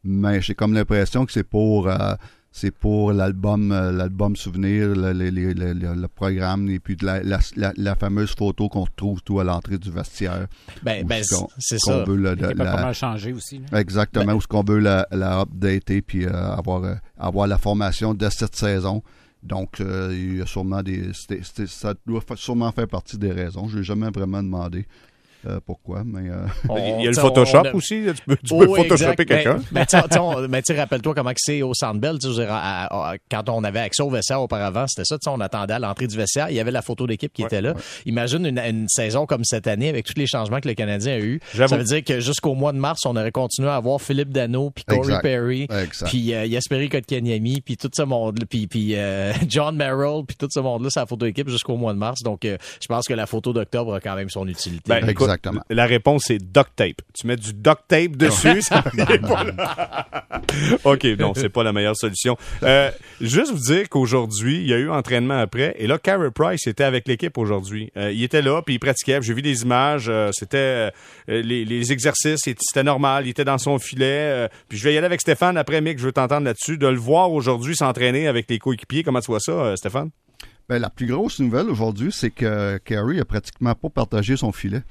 [0.04, 1.88] Mais j'ai comme l'impression que c'est pour...
[1.88, 2.14] Euh,
[2.50, 8.68] c'est pour l'album euh, l'album souvenir, le, le, programme et puis la, la, fameuse photo
[8.68, 10.46] qu'on retrouve tout à l'entrée du vestiaire.
[10.82, 11.22] Ben, ben
[11.58, 12.04] c'est ça.
[12.04, 13.60] Veut la, pas mal changer aussi.
[13.72, 17.58] Exactement, ben, où ce qu'on veut la, la updater puis euh, avoir, euh, avoir la
[17.58, 19.02] formation de cette saison.
[19.42, 21.12] Donc, il y a sûrement des.
[21.12, 23.68] ça doit sûrement faire partie des raisons.
[23.68, 24.86] Je n'ai jamais vraiment demandé.
[25.46, 26.28] Euh, pourquoi, mais...
[26.28, 26.46] Euh,
[26.98, 29.58] il y a le Photoshop aussi, tu peux, tu peux Photoshopper quelqu'un.
[29.70, 29.86] Mais,
[30.48, 32.18] mais tu rappelle-toi comment c'est au Centre Bell,
[33.30, 36.50] quand on avait accès au vestiaire auparavant, c'était ça, on attendait à l'entrée du vestiaire,
[36.50, 37.74] il y avait la photo d'équipe qui était là.
[38.04, 41.40] Imagine une, saison comme cette année, avec tous les changements que le Canadien a eu.
[41.54, 44.70] Ça veut dire que jusqu'au mois de mars, on aurait continué à avoir Philippe Dano,
[44.70, 45.68] puis Corey Perry,
[46.06, 48.96] puis euh, Yasperi Kotkaniemi, puis tout ce monde puis, puis
[49.48, 52.22] John Merrill, puis tout ce monde-là, c'est la photo d'équipe jusqu'au mois de mars.
[52.22, 54.82] Donc, je pense que la photo d'octobre a quand même son utilité.
[54.88, 55.60] Ben, Exactement.
[55.68, 57.02] La réponse, c'est duct tape.
[57.14, 60.06] Tu mets du duct tape dessus, ça pas là.
[60.84, 62.36] OK, non, c'est pas la meilleure solution.
[62.62, 66.66] Euh, juste vous dire qu'aujourd'hui, il y a eu entraînement après, et là, Carey Price
[66.66, 67.92] était avec l'équipe aujourd'hui.
[67.96, 69.20] Euh, il était là, puis il pratiquait.
[69.20, 70.90] J'ai vu des images, euh, c'était
[71.26, 74.48] les, les exercices, c'était normal, il était dans son filet.
[74.68, 76.78] puis je vais y aller avec Stéphane après, Mick, je veux t'entendre là-dessus.
[76.78, 80.10] De le voir aujourd'hui s'entraîner avec les coéquipiers, comment tu vois ça, Stéphane?
[80.68, 84.82] Ben, la plus grosse nouvelle aujourd'hui, c'est que Carey a pratiquement pas partagé son filet.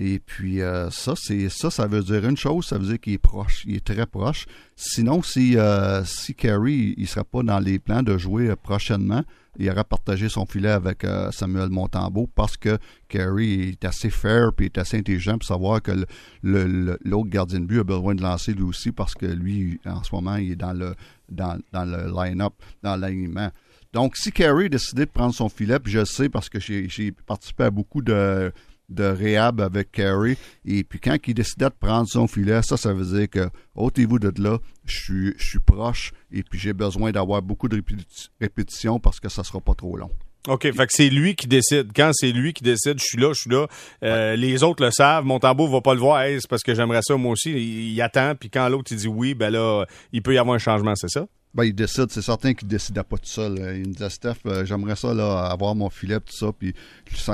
[0.00, 3.14] Et puis euh, ça, c'est ça, ça veut dire une chose, ça veut dire qu'il
[3.14, 4.46] est proche, il est très proche.
[4.76, 9.24] Sinon, si euh, si Carey il sera pas dans les plans de jouer euh, prochainement,
[9.58, 14.52] il aura partagé son filet avec euh, Samuel Montembeau parce que Carey est assez fair
[14.52, 16.06] puis est assez intelligent pour savoir que le-
[16.44, 20.04] le- l'autre gardien de but a besoin de lancer lui aussi parce que lui, en
[20.04, 20.94] ce moment, il est dans le
[21.28, 22.52] dans, dans le line-up,
[22.84, 23.50] dans l'alignement.
[23.92, 26.60] Donc, si Carey a décidé de prendre son filet, puis je le sais parce que
[26.60, 28.52] j'ai participé à beaucoup de,
[28.88, 32.92] de réhab avec Carey, et puis quand il décidait de prendre son filet, ça, ça
[32.92, 37.10] veut dire que, ôtez-vous de là, je suis, je suis proche, et puis j'ai besoin
[37.12, 40.10] d'avoir beaucoup de répéti- répétitions parce que ça sera pas trop long.
[40.46, 41.90] OK, fait que c'est lui qui décide.
[41.94, 43.66] Quand c'est lui qui décide, je suis là, je suis là.
[44.02, 45.24] Euh, Les autres le savent.
[45.24, 46.22] Mon tambour va pas le voir.
[46.22, 47.50] Hey, c'est parce que j'aimerais ça moi aussi.
[47.50, 48.34] Il, il attend.
[48.34, 51.10] Puis quand l'autre il dit oui, ben là, il peut y avoir un changement, c'est
[51.10, 51.26] ça?
[51.54, 53.58] Ben, il décide, c'est certain qu'il ne décidait pas tout seul.
[53.58, 56.52] Euh, Il me disait, Steph, euh, j'aimerais ça, là, avoir mon filet, tout ça.
[56.52, 56.74] Puis,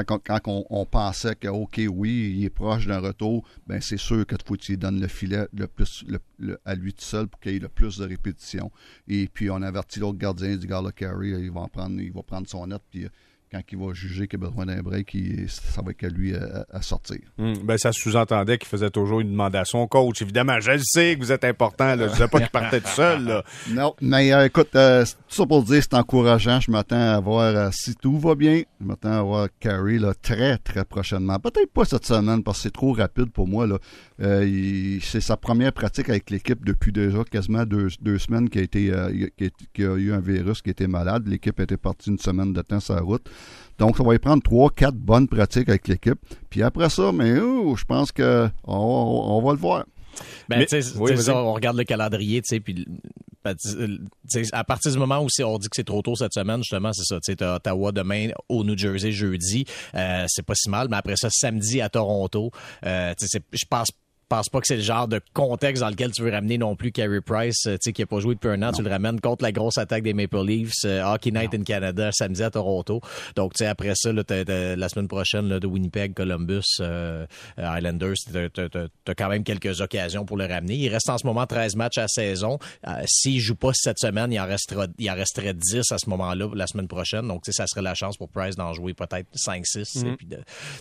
[0.07, 4.37] quand, on, pensait que, OK, oui, il est proche d'un retour, ben, c'est sûr que
[4.47, 6.05] faut tu lui donnes le filet le plus,
[6.65, 8.71] à lui tout seul pour qu'il ait le plus de répétitions.
[9.09, 12.13] Et puis, on avertit l'autre gardien, dit, gars, là, Carey, il va en prendre, il
[12.13, 13.09] va prendre son net, puis euh,
[13.55, 16.35] quand il va juger qu'il a besoin d'un break, il- ça va être à lui
[16.35, 17.19] à, à sortir.
[17.39, 20.21] Hum, Ben, ça sous-entendait qu'il faisait toujours une demande à son coach.
[20.23, 21.95] Évidemment, je le sais que vous êtes important.
[21.95, 22.09] Là.
[22.09, 23.25] Je sais pas qu'il partait tout seul.
[23.25, 23.45] Là.
[23.71, 26.59] Non, mais euh, écoute, euh, c'est- tout ça pour dire, c'est encourageant.
[26.59, 30.15] Je m'attends à voir, euh, si tout va bien, je m'attends à voir Carey là,
[30.21, 31.39] très, très prochainement.
[31.39, 33.67] Peut-être pas cette semaine parce que c'est trop rapide pour moi.
[33.69, 33.79] Là.
[34.21, 38.61] Euh, il- c'est sa première pratique avec l'équipe depuis déjà quasiment deux, deux semaines qu'il
[38.61, 41.27] a, été, euh, a- qu'il a- qu'il a eu un virus qui était malade.
[41.27, 43.29] L'équipe était partie une semaine de temps sur la route.
[43.79, 46.19] Donc, ça va y prendre trois, quatre bonnes pratiques avec l'équipe.
[46.49, 49.85] Puis après ça, mais oh, je pense que on, on- on va le voir.
[50.49, 52.87] Ben, Mais- oui, on regarde le calendrier, tu sais, puis
[53.45, 53.57] ben,
[54.53, 57.03] à partir du moment où on dit que c'est trop tôt cette semaine, justement, c'est
[57.05, 57.17] ça.
[57.17, 59.65] Tu sais, t'as Ottawa demain, au New Jersey jeudi,
[59.97, 62.53] euh, c'est pas si mal, mais après ça, samedi à Toronto,
[62.87, 63.13] euh,
[63.53, 63.89] je pense
[64.35, 66.91] pense pas que c'est le genre de contexte dans lequel tu veux ramener non plus
[66.93, 69.21] Carey Price, euh, tu sais, qui a pas joué depuis un an, tu le ramènes
[69.21, 73.01] contre la grosse attaque des Maple Leafs, euh, Hockey Night in Canada, samedi à Toronto.
[73.37, 76.63] Donc, tu sais, après ça, là, t'as- t'as- la semaine prochaine, là, de Winnipeg, Columbus,
[76.81, 77.27] euh,
[77.59, 80.75] euh, Islanders, t'as- t'as t'as- t'as quand même quelques occasions pour le ramener.
[80.75, 82.59] Il reste en ce moment 13 matchs à saison.
[82.89, 86.09] Euh, S'il joue pas cette semaine, il en restera, il en resterait 10 à ce
[86.11, 87.29] moment-là, la semaine prochaine.
[87.29, 90.27] Donc, tu sais, ça serait la chance pour Price d'en jouer peut-être 5-6 et puis
[90.27, 90.39] de,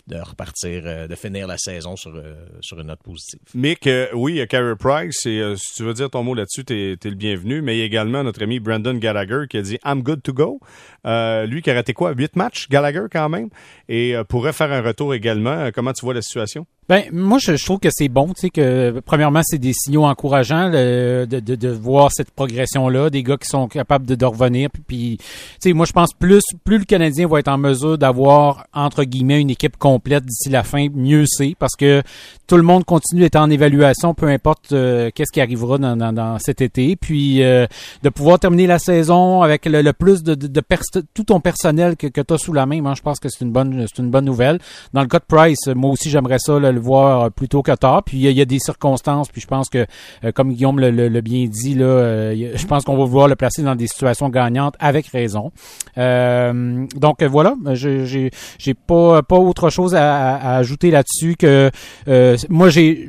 [0.08, 2.12] de repartir, de finir la saison sur,
[2.60, 3.40] sur une note positive.
[3.54, 6.92] Mick, euh, oui, Carey Price, et euh, si tu veux dire ton mot là-dessus, t'es
[6.92, 9.78] es le bienvenu, mais il y a également notre ami Brandon Gallagher qui a dit
[9.84, 10.60] «I'm good to go
[11.06, 12.12] Euh, Lui qui a raté quoi?
[12.12, 13.50] Huit matchs, Gallagher quand même,
[13.88, 15.70] et euh, pourrait faire un retour également.
[15.74, 16.66] Comment tu vois la situation?
[16.88, 20.04] Ben, moi, je, je trouve que c'est bon, tu sais, que premièrement, c'est des signaux
[20.04, 24.24] encourageants le- de, de, de voir cette progression-là, des gars qui sont capables de, de
[24.26, 24.68] revenir.
[24.86, 25.24] Puis, tu
[25.60, 29.40] sais, moi, je pense plus, plus le Canadien va être en mesure d'avoir entre guillemets
[29.40, 32.02] une équipe complète d'ici la fin, mieux c'est, parce que
[32.46, 36.12] tout le monde continue d'être en évaluation, peu importe euh, qu'est-ce qui arrivera dans, dans,
[36.12, 36.96] dans cet été.
[36.96, 37.66] Puis, euh,
[38.02, 40.62] de pouvoir terminer la saison avec le, le plus de, de,
[41.14, 43.42] tout ton personnel que, que tu as sous la main, moi, je pense que c'est
[43.42, 44.58] une bonne, c'est une bonne nouvelle.
[44.92, 47.72] Dans le cas de Price, moi aussi, j'aimerais ça là, le voir plus tôt que
[47.72, 48.02] tard.
[48.04, 49.86] Puis il y, a- des circonstances, puis je pense que,
[50.22, 53.62] euh, comme Guillaume le, bien dit, là, euh, je pense qu'on va vouloir le placer
[53.62, 55.50] dans des situations gagnantes avec raison.
[55.96, 61.70] Euh, donc euh, voilà, j'ai j'ai pas pas autre chose à, ajouter là-dessus que
[62.08, 63.08] euh, moi j'ai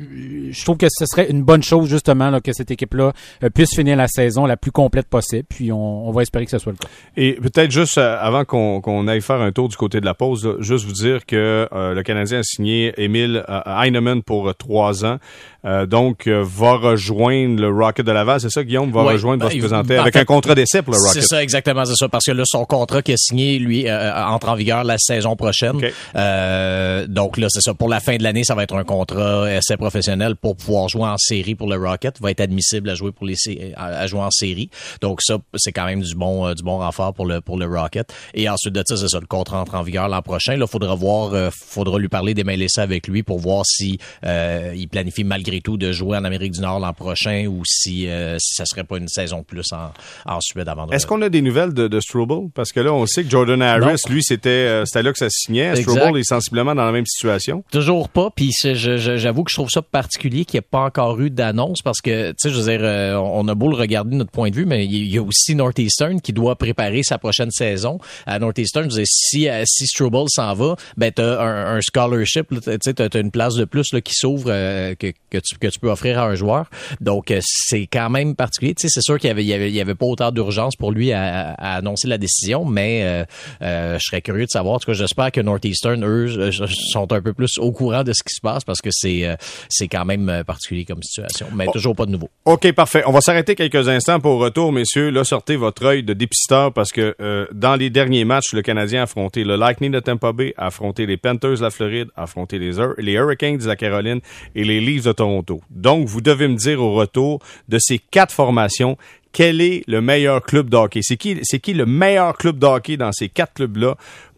[0.50, 3.96] je trouve que ce serait une bonne chose justement que cette équipe-là euh, puisse finir
[3.96, 5.44] la saison la plus complète possible.
[5.48, 6.88] Puis on, va espérer que ce soit le cas.
[7.16, 10.56] Et peut-être juste euh, avant qu'on aille faire un tour du côté de la pause,
[10.60, 15.04] juste vous dire que euh, le Canadien a signé Emile euh, Heinemann pour euh, trois
[15.04, 15.18] ans.
[15.64, 18.40] Euh, donc, euh, va rejoindre le Rocket de Laval.
[18.40, 18.92] C'est ça, Guillaume?
[18.92, 20.98] Va rejoindre, va ben, se il- présenter en avec fait, un contrat d'essai pour le
[21.00, 21.24] C'est Rocket.
[21.24, 22.08] ça, exactement, c'est ça.
[22.08, 25.76] Parce que là, son contrat qui est signé, lui, entre en vigueur la saison prochaine.
[25.76, 25.92] OK.
[26.14, 27.74] Euh, donc là, c'est ça.
[27.74, 31.02] Pour la fin de l'année, ça va être un contrat essai professionnel pour pouvoir jouer
[31.04, 33.34] en série pour le Rocket, va être admissible à jouer pour les
[33.76, 34.70] à, jouer en série.
[35.00, 38.12] Donc ça, c'est quand même du bon du bon renfort pour le pour le Rocket.
[38.34, 40.56] Et ensuite de ça, c'est ça, le contrat entre en vigueur l'an prochain.
[40.56, 45.24] Là, faudra voir, faudra lui parler des ça avec lui pour voir si il planifie
[45.24, 48.84] malgré tout de jouer en Amérique du Nord l'an prochain ou si, si ça serait
[48.84, 49.90] pas une saison plus en,
[50.30, 50.88] en Suède avant.
[50.90, 52.50] Est-ce qu'on a des nouvelles de, de Struble?
[52.54, 55.76] Parce que là, on sait que Jordan Harris, lui, c'était c'était là que ça signait.
[55.76, 57.64] Struble est sensiblement dans la même situation.
[57.70, 58.30] Toujours pas.
[58.34, 62.00] Puis j'avoue que je trouve ça particulier qu'il n'y ait pas encore eu d'annonce parce
[62.00, 64.50] que, tu sais, je veux dire, euh, on a beau le regarder de notre point
[64.50, 67.98] de vue, mais il y a aussi Northeastern qui doit préparer sa prochaine saison.
[68.26, 71.80] À Northeastern, je veux dire, si, euh, si Struble s'en va, ben t'as un, un
[71.80, 75.58] scholarship, tu sais, t'as une place de plus là, qui s'ouvre euh, que, que, tu,
[75.58, 76.66] que tu peux offrir à un joueur.
[77.00, 78.74] Donc, c'est quand même particulier.
[78.74, 80.30] Tu sais, c'est sûr qu'il y avait, il y avait, il y avait pas autant
[80.30, 83.26] d'urgence pour lui à, à, annoncer la décision, mais
[83.60, 84.76] je serais curieux de savoir.
[84.76, 88.22] En tout cas, j'espère que Northeastern, eux, sont un peu plus au courant de ce
[88.22, 89.36] qui se passe parce que c'est euh,
[89.68, 91.46] c'est quand même euh, particulier comme situation.
[91.54, 91.72] Mais oh.
[91.72, 92.30] toujours pas de nouveau.
[92.44, 93.02] OK, parfait.
[93.06, 95.10] On va s'arrêter quelques instants pour retour, messieurs.
[95.10, 99.00] Là, sortez votre œil de dépisteur parce que euh, dans les derniers matchs, le Canadien
[99.00, 102.24] a affronté le Lightning de Tampa Bay, a affronté les Panthers de la Floride, a
[102.24, 104.20] affronté les, les Hurricanes de la Caroline
[104.54, 105.60] et les Leafs de Toronto.
[105.70, 108.96] Donc, vous devez me dire au retour de ces quatre formations
[109.32, 111.00] quel est le meilleur club de hockey?
[111.02, 113.94] C'est qui, le meilleur club de hockey dans ces quatre clubs-là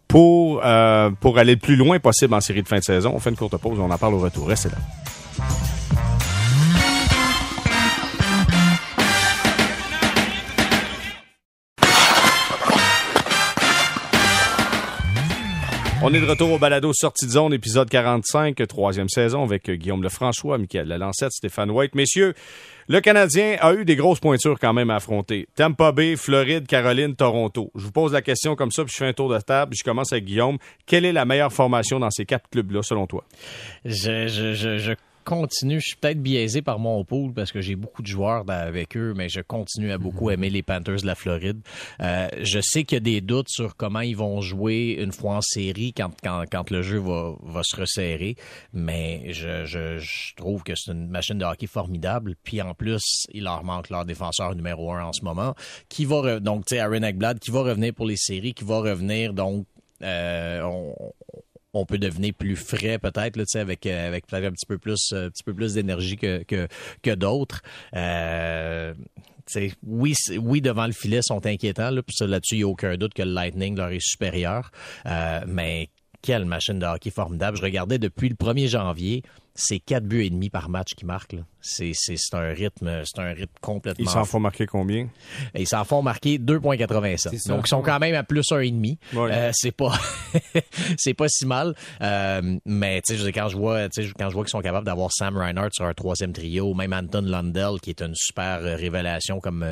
[0.09, 3.13] pour, euh, pour aller le plus loin possible en série de fin de saison?
[3.15, 4.49] On fait une courte pause, on en parle au retour.
[4.49, 4.77] Restez là.
[16.01, 20.01] On est de retour au balado Sortie de zone, épisode 45, troisième saison, avec Guillaume
[20.01, 21.93] Lefrançois, Michael Lalancette, Stéphane White.
[21.93, 22.33] Messieurs,
[22.87, 25.49] le Canadien a eu des grosses pointures quand même à affronter.
[25.55, 27.69] Tampa Bay, Floride, Caroline, Toronto.
[27.75, 29.75] Je vous pose la question comme ça, puis je fais un tour de table.
[29.77, 30.57] Je commence avec Guillaume.
[30.85, 33.25] Quelle est la meilleure formation dans ces quatre clubs-là, selon toi?
[33.83, 34.93] Je, je, je
[35.29, 38.97] continue, je suis peut-être biaisé par mon pool parce que j'ai beaucoup de joueurs avec
[38.97, 40.33] eux, mais je continue à beaucoup mhm.
[40.33, 41.59] aimer les Panthers de la Floride.
[42.01, 45.35] Euh, je sais qu'il y a des doutes sur comment ils vont jouer une fois
[45.35, 48.37] en série quand, quand, quand le jeu va, va se resserrer,
[48.73, 52.35] mais je, je, je trouve que c'est une machine de hockey formidable.
[52.43, 55.53] Puis en plus, il leur manque leur défenseur numéro un en ce moment,
[55.89, 58.79] qui va donc tu sais Aaron Eckblad, qui va revenir pour les séries, qui va
[58.79, 59.67] revenir donc
[60.01, 60.95] euh, on,
[61.73, 65.11] on peut devenir plus frais peut-être là, avec euh, avec peut-être un petit peu plus
[65.13, 66.67] euh, un petit peu plus d'énergie que que,
[67.01, 67.61] que d'autres.
[67.95, 68.93] Euh,
[69.83, 71.89] oui, oui, devant le filet, sont inquiétants.
[71.89, 74.71] Là, puis là-dessus, il n'y a aucun doute que le Lightning leur est supérieur.
[75.05, 75.89] Euh, mais
[76.21, 77.57] quelle machine de hockey formidable.
[77.57, 79.23] Je regardais depuis le 1er janvier,
[79.59, 81.35] c'est quatre buts et demi par match qui marquent.
[81.61, 81.91] C'est,
[82.31, 84.05] un rythme, c'est un rythme complètement.
[84.05, 85.09] Ils s'en font marquer combien?
[85.53, 87.49] ils s'en font marquer 2,87.
[87.49, 88.97] Donc, ils sont quand même à plus un et demi.
[89.13, 89.91] Euh, c'est pas,
[90.97, 91.75] c'est pas si mal.
[92.01, 95.35] Euh, mais, tu sais, quand je vois, quand je vois qu'ils sont capables d'avoir Sam
[95.35, 99.65] Reinhardt sur un troisième trio, même Anton Lundell, qui est une super euh, révélation comme,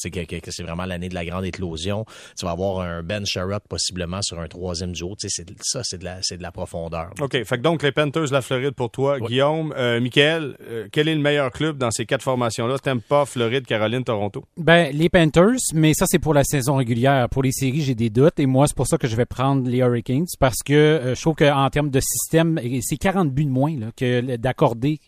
[0.00, 2.04] tu sais, que, c'est vraiment l'année de la grande éclosion.
[2.36, 5.14] Tu vas avoir un Ben Sherrod possiblement sur un troisième duo.
[5.16, 7.10] Tu sais, ça, c'est de la, c'est de la profondeur.
[7.20, 7.44] OK.
[7.44, 11.08] Fait que donc, les Panthers de la Floride pour toi, Guillaume, euh, Michael, euh, quel
[11.08, 12.78] est le meilleur club dans ces quatre formations-là?
[12.78, 14.44] Tampa, Floride, Caroline, Toronto?
[14.56, 17.28] Ben, les Panthers, mais ça, c'est pour la saison régulière.
[17.28, 19.68] Pour les séries, j'ai des doutes et moi, c'est pour ça que je vais prendre
[19.68, 23.50] les Hurricanes parce que euh, je trouve qu'en termes de système, c'est 40 buts de
[23.50, 24.98] moins là, que d'accorder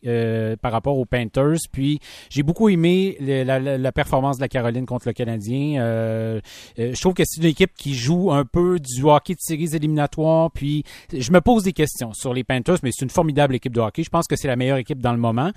[0.61, 1.59] par rapport aux Panthers.
[1.73, 6.41] Puis, j'ai beaucoup aimé la, performance de la Caroline contre le Canadien.
[6.77, 10.51] je trouve que c'est une équipe qui joue un peu du hockey de séries éliminatoires.
[10.51, 13.81] Puis, je me pose des questions sur les Panthers, mais c'est une formidable équipe de
[13.81, 14.02] hockey.
[14.03, 15.53] Je pense que c'est la meilleure équipe dans le moment.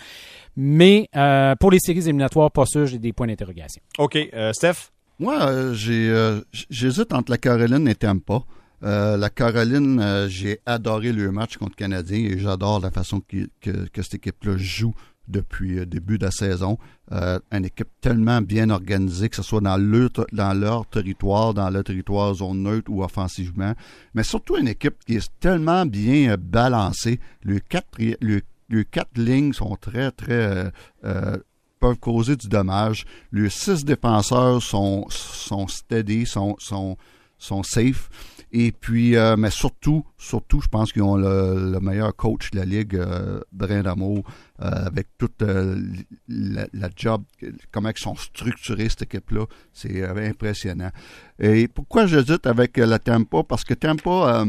[0.56, 3.82] Mais euh, pour les séries éliminatoires, pas sûr, j'ai des points d'interrogation.
[3.98, 4.18] OK.
[4.34, 4.92] Euh, Steph?
[5.20, 6.14] Moi, euh, j'ai,
[6.70, 8.42] j'hésite entre la Caroline et Tampa.
[8.82, 14.02] la Caroline, j'ai adoré le match contre le Canadien et j'adore la façon que, que,
[14.02, 14.94] cette équipe-là joue
[15.28, 16.78] depuis le début de la saison.
[17.12, 19.78] une équipe tellement bien organisée, que ce soit dans,
[20.32, 23.74] dans leur territoire, dans le territoire zone neutre ou offensivement,
[24.14, 27.20] mais surtout une équipe qui est tellement bien balancée.
[27.44, 30.34] Le, quatre, le les quatre lignes sont très, très.
[30.34, 30.70] Euh,
[31.06, 31.38] euh,
[31.80, 33.06] peuvent causer du dommage.
[33.32, 36.58] Les six défenseurs sont, sont steady, sont,
[37.46, 38.10] sont safe.
[38.52, 42.66] Et puis, euh, mais surtout, surtout, je pense qu'ils ont le, meilleur coach de la
[42.66, 44.24] Ligue, euh, d'Amour,
[44.60, 47.24] avec toute la, job,
[47.72, 49.46] comment ils sont structurés, cette équipe-là.
[49.74, 50.92] C'est impressionnant.
[51.40, 53.44] Et pourquoi j'hésite avec la Tampa?
[53.44, 54.46] Parce que Tampa,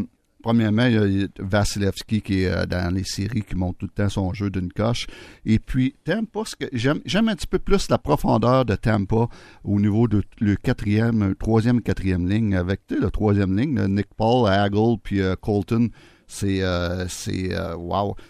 [0.47, 3.91] Premièrement, il y a Vasilevski qui est euh, dans les séries qui montre tout le
[3.91, 5.09] temps son jeu d'une coche.
[5.45, 9.27] Et puis, Tampa, j'aime, un petit peu plus la profondeur de Tampa
[9.65, 14.99] au niveau de le quatrième, troisième, quatrième ligne avec la troisième ligne, Nick Paul, Hagel,
[15.03, 15.89] puis euh, Colton.
[16.29, 17.51] c'est euh, c'est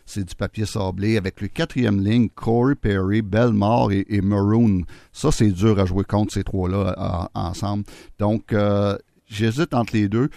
[0.07, 4.85] c'est du papier sablé avec le quatrième ligne, Corey Perry, Belmore et Maroon.
[5.13, 7.85] Ça, c'est dur à jouer contre ces trois-là ensemble.
[8.19, 8.55] Donc,
[9.27, 10.31] j'hésite entre les deux.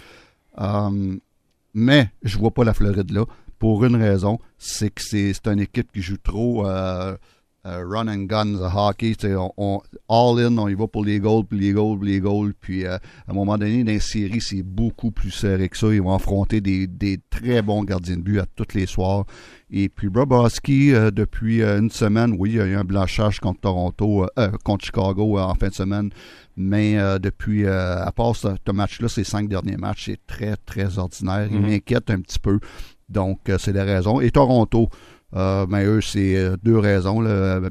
[1.74, 3.26] Mais je vois pas la Floride là.
[3.58, 7.18] Pour une raison, c'est que c'est une équipe qui joue trop euh,
[7.66, 11.60] run and gun, the hockey, on, all in, on y va pour les goals, puis
[11.60, 12.54] les goals, puis les goals.
[12.60, 12.96] Puis euh,
[13.28, 15.88] à un moment donné, dans les séries, c'est beaucoup plus serré que ça.
[15.94, 19.26] Ils vont affronter des, des très bons gardiens de but à tous les soirs.
[19.72, 23.62] Et puis Bobrovski, euh, depuis une semaine, oui, il y a eu un blanchage contre
[23.62, 24.26] Toronto,
[24.64, 26.10] contre Chicago en fin de semaine.
[26.56, 31.48] Mais depuis, à part ce, match-là, ces cinq derniers matchs, c'est très, très ordinaire.
[31.50, 31.62] Il mm-hmm.
[31.62, 32.60] m'inquiète un petit peu.
[33.08, 34.20] Donc, c'est la raison.
[34.20, 34.90] Et Toronto,
[35.36, 37.22] euh, mais eux, c'est euh, deux raisons.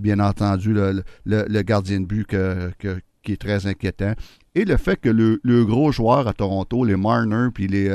[0.01, 4.14] Bien entendu, le, gardien de but qui est très inquiétant.
[4.55, 7.88] Et le fait que le, gros joueur à Toronto, les Marner puis les,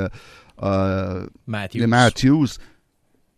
[0.61, 1.27] euh,
[1.73, 2.47] les Matthews,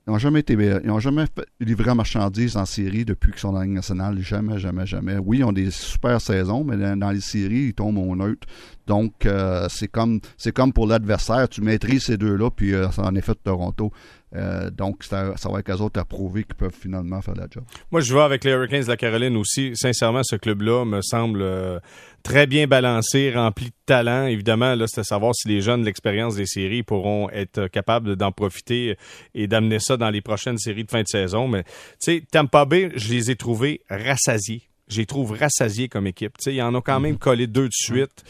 [0.08, 1.26] ils n'ont jamais été, ils ont jamais
[1.60, 4.20] livré marchandises en série depuis qu'ils sont dans la Ligue nationale.
[4.20, 5.18] Jamais, jamais, jamais.
[5.18, 8.48] Oui, ils ont des super saisons, mais dans, les séries, ils tombent au neutre.
[8.86, 9.28] Donc,
[9.70, 11.50] c'est comme, c'est comme pour l'adversaire.
[11.50, 13.92] Tu maîtrises ces deux-là, puis c'est en effet de Toronto.
[14.36, 17.64] Euh, donc, ça, va être eux autres à prouver qu'ils peuvent finalement faire la job.
[17.92, 19.72] Moi, je vais avec les Hurricanes de la Caroline aussi.
[19.76, 21.80] Sincèrement, ce club-là me semble euh,
[22.24, 24.26] très bien balancé, rempli de talent.
[24.26, 28.16] Évidemment, là, c'est à savoir si les jeunes de l'expérience des séries pourront être capables
[28.16, 28.98] d'en profiter
[29.34, 31.48] et d'amener ça dans les prochaines séries de fin de saison.
[31.48, 36.34] Mais, tu sais, Tampa Bay, je les ai trouvés rassasiés j'ai trouve rassasiés comme équipe.
[36.40, 37.18] sais, ils en ont quand même mhm.
[37.18, 38.24] collé deux de suite.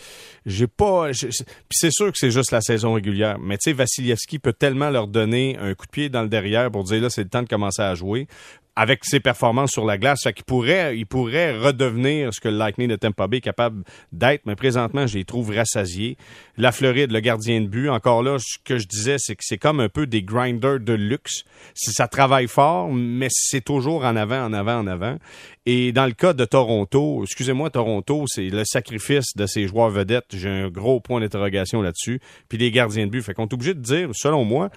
[0.45, 1.09] J'ai pas.
[1.11, 1.33] Puis
[1.71, 3.37] c'est sûr que c'est juste la saison régulière.
[3.39, 6.71] Mais tu sais, Vassilievski peut tellement leur donner un coup de pied dans le derrière
[6.71, 8.27] pour dire là, c'est le temps de commencer à jouer
[8.75, 10.21] avec ses performances sur la glace.
[10.23, 13.83] Fait qu'il pourrait, il pourrait redevenir ce que le Lightning de Tampa Bay est capable
[14.11, 16.17] d'être, mais présentement, je les trouve rassasiés.
[16.57, 19.57] La Floride, le gardien de but, encore là, ce que je disais, c'est que c'est
[19.57, 21.43] comme un peu des grinders de luxe.
[21.73, 25.17] Si ça travaille fort, mais c'est toujours en avant, en avant, en avant.
[25.65, 30.27] Et dans le cas de Toronto, excusez-moi, Toronto, c'est le sacrifice de ses joueurs vedettes.
[30.31, 32.19] J'ai un gros point d'interrogation là-dessus.
[32.49, 33.23] Puis les gardiens de but.
[33.23, 34.69] Fait qu'on est obligé de dire, selon moi,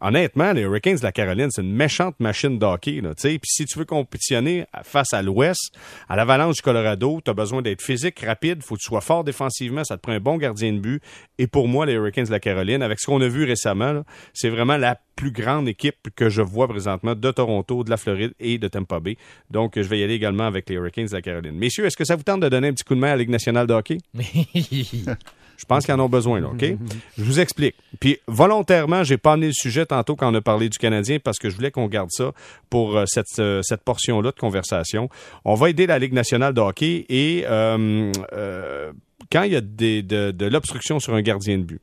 [0.00, 3.00] honnêtement, les Hurricanes de la Caroline, c'est une méchante machine d'hockey.
[3.02, 5.74] Puis si tu veux compétitionner face à l'Ouest,
[6.08, 9.24] à l'Avalanche du Colorado, tu as besoin d'être physique, rapide, faut que tu sois fort
[9.24, 11.02] défensivement, ça te prend un bon gardien de but.
[11.38, 14.50] Et pour moi, les Hurricanes de la Caroline, avec ce qu'on a vu récemment, c'est
[14.50, 18.58] vraiment la plus grande équipe que je vois présentement de Toronto, de la Floride et
[18.58, 19.16] de Tampa Bay.
[19.50, 21.56] Donc, je vais y aller également avec les Hurricanes de la Caroline.
[21.56, 23.16] Messieurs, est-ce que ça vous tente de donner un petit coup de main à la
[23.16, 23.98] Ligue nationale de hockey?
[25.56, 26.64] Je pense qu'ils en ont besoin, là, OK?
[27.16, 27.74] Je vous explique.
[28.00, 31.38] Puis, volontairement, j'ai pas amené le sujet tantôt quand on a parlé du Canadien parce
[31.38, 32.32] que je voulais qu'on garde ça
[32.70, 35.08] pour euh, cette, euh, cette portion-là de conversation.
[35.44, 38.12] On va aider la Ligue nationale de hockey et euh,
[39.32, 41.80] quand il y a de l'obstruction sur un gardien de but,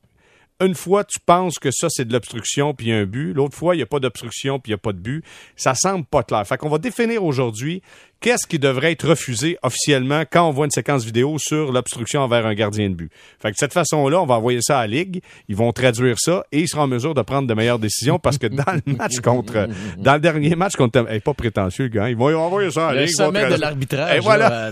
[0.62, 3.34] une fois, tu penses que ça, c'est de l'obstruction puis un but.
[3.34, 5.24] L'autre fois, il n'y a pas d'obstruction puis il n'y a pas de but.
[5.56, 6.46] Ça semble pas clair.
[6.48, 7.82] Fait qu'on va définir aujourd'hui
[8.24, 12.46] qu'est-ce qui devrait être refusé officiellement quand on voit une séquence vidéo sur l'obstruction envers
[12.46, 13.12] un gardien de but?
[13.40, 16.16] Fait que de cette façon-là, on va envoyer ça à la Ligue, ils vont traduire
[16.18, 18.94] ça et ils seront en mesure de prendre de meilleures décisions parce que dans le
[18.94, 22.90] match contre, dans le dernier match contre, hey, pas prétentieux, gars, ils vont envoyer ça
[22.90, 23.10] à la Ligue.
[23.10, 24.16] Le sommet de l'arbitrage.
[24.16, 24.72] Et voilà.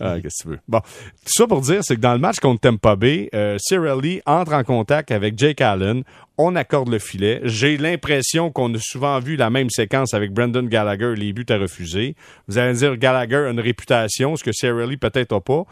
[0.00, 0.58] ah, qu'est-ce que tu veux?
[0.68, 3.56] Bon, tout ça pour dire, c'est que dans le match contre Tampa Bay, euh,
[4.02, 6.04] Lee entre en contact avec Jake Allen
[6.38, 7.40] on accorde le filet.
[7.44, 11.58] J'ai l'impression qu'on a souvent vu la même séquence avec Brendan Gallagher, les buts à
[11.58, 12.14] refuser.
[12.48, 14.50] Vous allez dire, Gallagher a une réputation, ce que
[14.86, 15.64] Lee peut-être pas.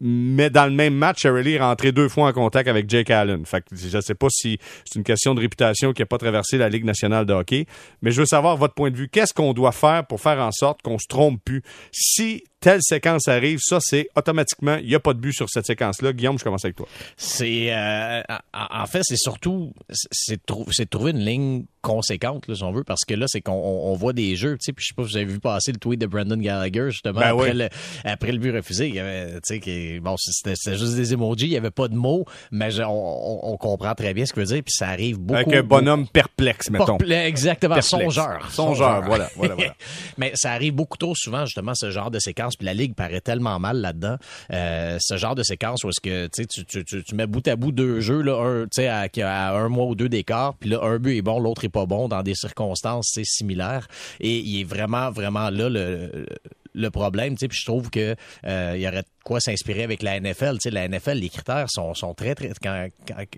[0.00, 3.44] Mais dans le même match, Lee est rentré deux fois en contact avec Jake Allen.
[3.44, 6.18] Fait que je ne sais pas si c'est une question de réputation qui n'a pas
[6.18, 7.66] traversé la Ligue nationale de hockey.
[8.00, 9.08] Mais je veux savoir votre point de vue.
[9.08, 11.62] Qu'est-ce qu'on doit faire pour faire en sorte qu'on se trompe plus?
[11.90, 15.66] Si telle séquence arrive, ça, c'est automatiquement, il n'y a pas de but sur cette
[15.66, 16.12] séquence-là.
[16.12, 16.88] Guillaume, je commence avec toi.
[17.16, 19.72] C'est, euh, en fait, c'est surtout,
[20.10, 23.52] c'est de trouver une ligne conséquente, là, si on veut, parce que là, c'est qu'on
[23.52, 25.72] on voit des jeux, tu sais, puis je sais pas si vous avez vu passer
[25.72, 27.68] le tweet de Brandon Gallagher, justement, ben après, le,
[28.04, 28.88] après le but refusé.
[28.88, 31.88] Il y avait, tu sais, qui, bon, c'était juste des emojis, il n'y avait pas
[31.88, 35.40] de mots, mais on, comprend très bien ce qu'il veut dire, puis ça arrive beaucoup.
[35.40, 36.98] Avec un bonhomme perplexe, mettons.
[36.98, 38.50] exactement, songeur.
[38.50, 39.74] Songeur, voilà, voilà, voilà.
[40.18, 43.20] mais ça arrive beaucoup trop souvent, justement, ce genre de séquence puis la Ligue paraît
[43.20, 44.16] tellement mal là-dedans.
[44.52, 48.22] Euh, ce genre de séquence où est-ce que tu, mets bout à bout deux jeux,
[48.22, 51.38] là, un, à, à un mois ou deux d'écart, puis là, un but est bon,
[51.38, 53.88] l'autre est pas bon dans des circonstances similaires.
[54.20, 56.26] Et il est vraiment, vraiment là le,
[56.74, 57.36] le problème.
[57.36, 58.14] Puis je trouve que
[58.46, 60.56] euh, il y aurait quoi s'inspirer avec la NFL.
[60.60, 62.52] sais, la NFL, les critères sont, sont très, très...
[62.62, 62.88] Quand,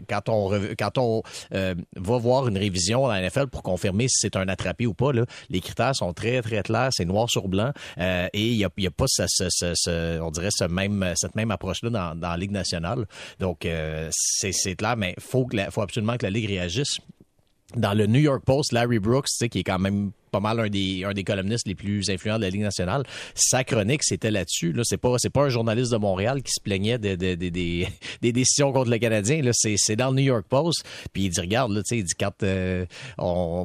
[0.09, 1.23] quand, on, quand on
[1.55, 4.95] euh, va voir une révision dans la NFL pour confirmer si c'est un attrapé ou
[4.95, 6.91] pas, là, les critères sont très, très clairs.
[6.93, 7.73] C'est noir sur blanc.
[7.99, 9.07] Euh, et il n'y a, pas,
[10.23, 13.07] on dirait, même, cette même approche-là dans, dans la Ligue nationale.
[13.39, 13.67] Donc,
[14.11, 16.99] c'est clair, mais il faut, faut absolument que la Ligue réagisse
[17.77, 21.05] dans le New York Post, Larry Brooks, qui est quand même pas mal un des,
[21.05, 23.03] un des columnistes les plus influents de la Ligue nationale,
[23.35, 24.73] sa chronique, c'était là-dessus.
[24.73, 27.37] Là, c'est pas, pas un journaliste de Montréal qui se plaignait des, des,
[28.23, 29.43] des, décisions contre le Canadien.
[29.43, 30.85] Là, c'est, dans le New York Post.
[31.13, 32.87] Puis il dit, regarde, là, tu sais, il dit, quand, euh,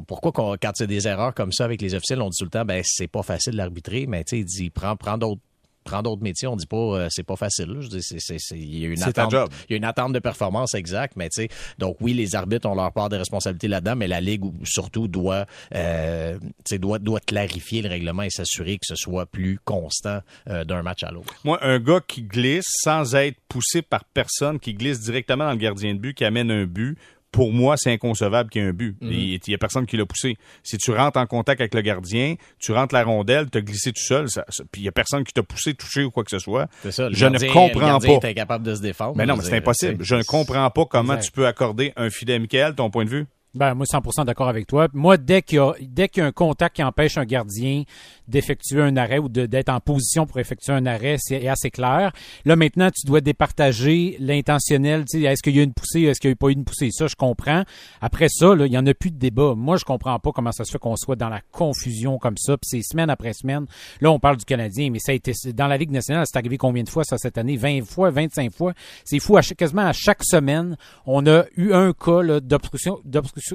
[0.06, 2.50] pourquoi quand, quand c'est des erreurs comme ça avec les officiels, on dit tout le
[2.50, 5.42] temps, ben, c'est pas facile d'arbitrer, mais tu sais, il dit, prends, prends d'autres
[5.86, 7.76] prends d'autres métiers, on dit pas euh, c'est pas facile.
[7.80, 9.32] Je dis c'est il y a une attente,
[9.68, 12.68] il y a une attente de performance exacte, mais tu sais donc oui les arbitres
[12.68, 16.38] ont leur part de responsabilité là-dedans, mais la ligue surtout doit euh,
[16.72, 20.20] doit doit clarifier le règlement et s'assurer que ce soit plus constant
[20.50, 21.34] euh, d'un match à l'autre.
[21.44, 25.56] Moi un gars qui glisse sans être poussé par personne, qui glisse directement dans le
[25.56, 26.98] gardien de but, qui amène un but,
[27.36, 28.96] pour moi, c'est inconcevable qu'il y ait un but.
[29.02, 29.12] Mhm.
[29.12, 30.38] Il n'y a personne qui l'a poussé.
[30.62, 33.92] Si tu rentres en contact avec le gardien, tu rentres la rondelle, tu as glissé
[33.92, 34.24] tout seul,
[34.72, 36.66] puis il n'y a personne qui t'a poussé, touché ou quoi que ce soit.
[36.88, 38.32] Ça, je ne comprends le pas.
[38.32, 39.16] capable de se défendre.
[39.18, 40.02] Mais non, mais c'est impossible.
[40.02, 43.26] Je ne comprends pas comment tu peux accorder un filet Michael, ton point de vue.
[43.56, 44.88] Ben, moi, 100% d'accord avec toi.
[44.92, 47.84] Moi, dès qu'il y, a, dès qu'il y a un contact qui empêche un gardien
[48.28, 52.12] d'effectuer un arrêt ou d'être en position pour effectuer un arrêt, c'est assez clair.
[52.44, 55.04] Là, maintenant, tu dois départager l'intentionnel.
[55.14, 56.90] Est-ce qu'il y a une poussée, est-ce qu'il n'y a pas eu une poussée?
[56.90, 57.64] Ça, je comprends.
[58.00, 59.54] Après ça, là, il n'y en a plus de débat.
[59.56, 62.56] Moi, je comprends pas comment ça se fait qu'on soit dans la confusion comme ça.
[62.56, 63.66] Puis c'est semaine après semaine.
[64.00, 66.58] Là, on parle du Canadien, mais ça a été dans la Ligue nationale, c'est arrivé
[66.58, 67.56] combien de fois ça cette année?
[67.56, 68.72] 20 fois, 25 fois?
[69.04, 69.36] C'est fou.
[69.36, 70.76] À quasiment à chaque semaine,
[71.06, 73.45] on a eu un cas d'obstruction, d'obstruction,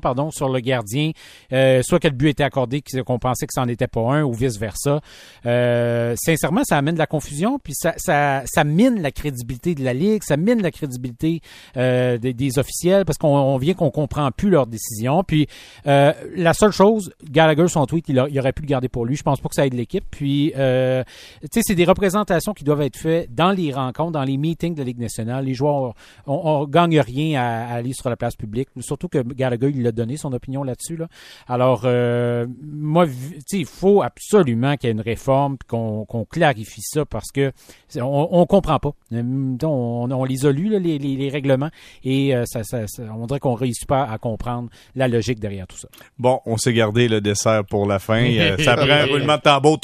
[0.00, 1.12] pardon, sur le gardien.
[1.52, 4.32] Euh, soit que le but était accordé, qu'on pensait que c'en était pas un ou
[4.32, 5.00] vice-versa.
[5.46, 9.94] Euh, sincèrement, ça amène de la confusion, puis ça, ça, mine la crédibilité de la
[9.94, 11.40] Ligue, ça mine la crédibilité
[11.76, 15.22] euh, des, officiels, parce qu'on vient qu'on comprend plus leurs décisions.
[15.24, 15.46] Puis
[15.84, 19.16] la seule chose, Gallagher, son tweet, il, aurait pu le garder pour lui.
[19.16, 20.04] Je pense pas que ça aide l'équipe.
[20.10, 24.36] Puis, tu sais, c'est des représentations qui doivent être faites dans les rencontres, dans les
[24.36, 25.44] meetings de la Ligue nationale.
[25.44, 25.94] Les joueurs,
[26.26, 30.16] on, gagne rien à, aller sur la place publique, surtout que Gallagher, il a donné
[30.16, 30.96] son opinion là-dessus.
[30.96, 31.08] Là.
[31.48, 31.82] Alors,
[32.62, 37.52] moi, tu sais, faut absolument qu'il y ait une réforme, qu'on clarifie ça parce que
[37.96, 38.92] on, ne comprend pas.
[39.12, 41.70] On, les a lus, les, règlements,
[42.04, 42.60] et euh, ça,
[43.12, 45.88] on dirait qu'on réussit pas à comprendre la logique derrière tout ça.
[46.18, 48.28] Bon, on s'est gardé le dessert pour la fin.
[48.40, 49.78] Euh, ça prend un roulement de tambour.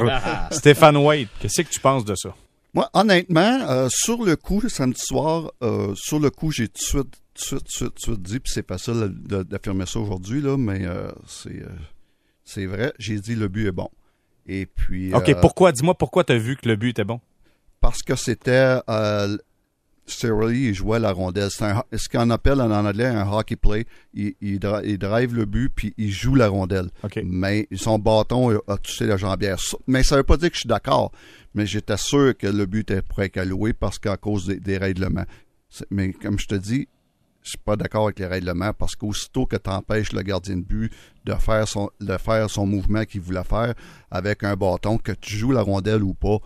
[0.50, 2.34] Stéphane White, qu'est-ce que tu penses de ça?
[2.74, 5.52] Moi, honnêtement, euh, sur le coup, samedi soir,
[5.94, 9.12] sur le coup, j'ai tout de suite, suite, de suite dit, puis c'est facile
[9.48, 10.82] d'affirmer ça aujourd'hui, là, mais
[11.26, 11.62] c'est
[12.44, 13.88] c'est vrai, j'ai dit le but est bon.
[14.46, 15.14] Et puis.
[15.14, 15.70] OK, euh, pourquoi?
[15.70, 17.20] Dis-moi pourquoi tu as vu que le but était bon
[17.80, 18.80] Parce que c'était.
[18.88, 19.36] Euh,
[20.50, 21.50] il jouait la rondelle.
[21.52, 23.86] C'est ce qu'on appelle en anglais un hockey play.
[24.12, 26.90] Il, il, drive le but puis il joue la rondelle.
[27.22, 29.58] Mais son bâton a, touché la jambière.
[29.86, 31.12] Mais ça veut pas dire que je suis d'accord.
[31.54, 34.78] Mais j'étais sûr que le but était prêt à louer parce qu'à cause des, des
[34.78, 35.26] règlements.
[35.90, 36.88] Mais comme je te dis,
[37.42, 40.62] je suis pas d'accord avec les règlements parce qu'aussitôt que tu empêches le gardien de
[40.62, 40.92] but
[41.24, 43.74] de faire son, de faire son mouvement qu'il voulait faire
[44.10, 46.38] avec un bâton, que tu joues la rondelle ou pas,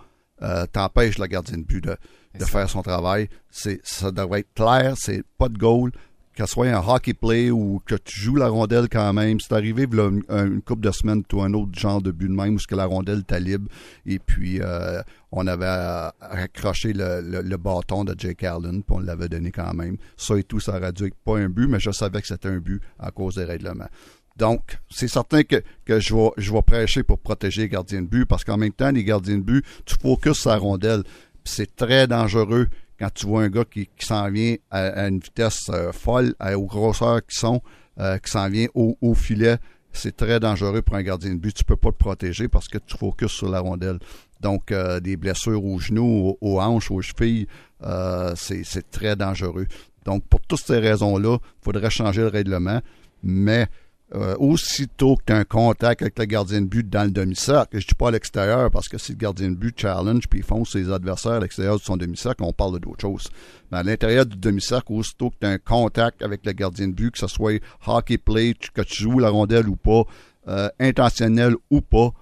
[0.43, 1.97] euh, t'empêches le gardien de but de,
[2.39, 3.29] de faire son travail.
[3.51, 5.93] C'est, ça devrait être clair, c'est pas de goal
[6.35, 9.39] que ce soit un hockey play ou que tu joues la rondelle quand même.
[9.41, 12.59] C'est arrivé une, couple de semaines, tu un autre genre de but de même où
[12.59, 13.69] que la rondelle était libre
[14.07, 15.01] et puis euh,
[15.33, 19.97] on avait accroché le, bâton de Jake Allen puis on l'avait donné quand même.
[20.17, 22.49] Ça et tout, ça aurait dû être pas un but, mais je savais que c'était
[22.49, 23.89] un but à cause des règlements.
[24.37, 28.25] Donc, c'est certain que, je, vais, je vais prêcher pour protéger les gardiens de but
[28.25, 31.05] parce qu'en même temps, les gardiens de but, tu focuses la rondelle.
[31.45, 32.69] C'est très dangereux
[33.05, 37.21] quand tu vois un gars qui, s'en vient à, une vitesse euh, folle, aux grosseurs
[37.27, 37.61] qui sont,
[38.01, 39.59] euh, qui s'en vient au, filet,
[39.93, 41.55] c'est très dangereux pour un gardien de but.
[41.55, 43.99] Tu peux pas te protéger parce que tu focuses sur la rondelle.
[44.41, 47.47] Donc, euh, des blessures aux genoux, aux, hanches, aux chevilles,
[48.37, 49.67] c'est très dangereux.
[50.07, 52.81] Donc, pour toutes ces raisons-là, il faudrait changer le règlement.
[53.23, 53.67] Mais
[54.15, 57.71] euh, aussitôt que tu as un contact avec le gardien de but dans le demi-cercle,
[57.73, 60.41] je ne dis pas à l'extérieur parce que si le gardien de but challenge puis
[60.41, 63.29] il fonce ses adversaires à l'extérieur de son demi-cercle, on parle d'autre chose.
[63.73, 66.93] Mais à l'intérieur du demi-cercle, aussitôt que tu as un contact avec le gardien de
[66.93, 70.05] but, que ce soit hockey play, que tu joues la rondelle ou pas,
[70.49, 72.13] euh, intentionnel ou pas,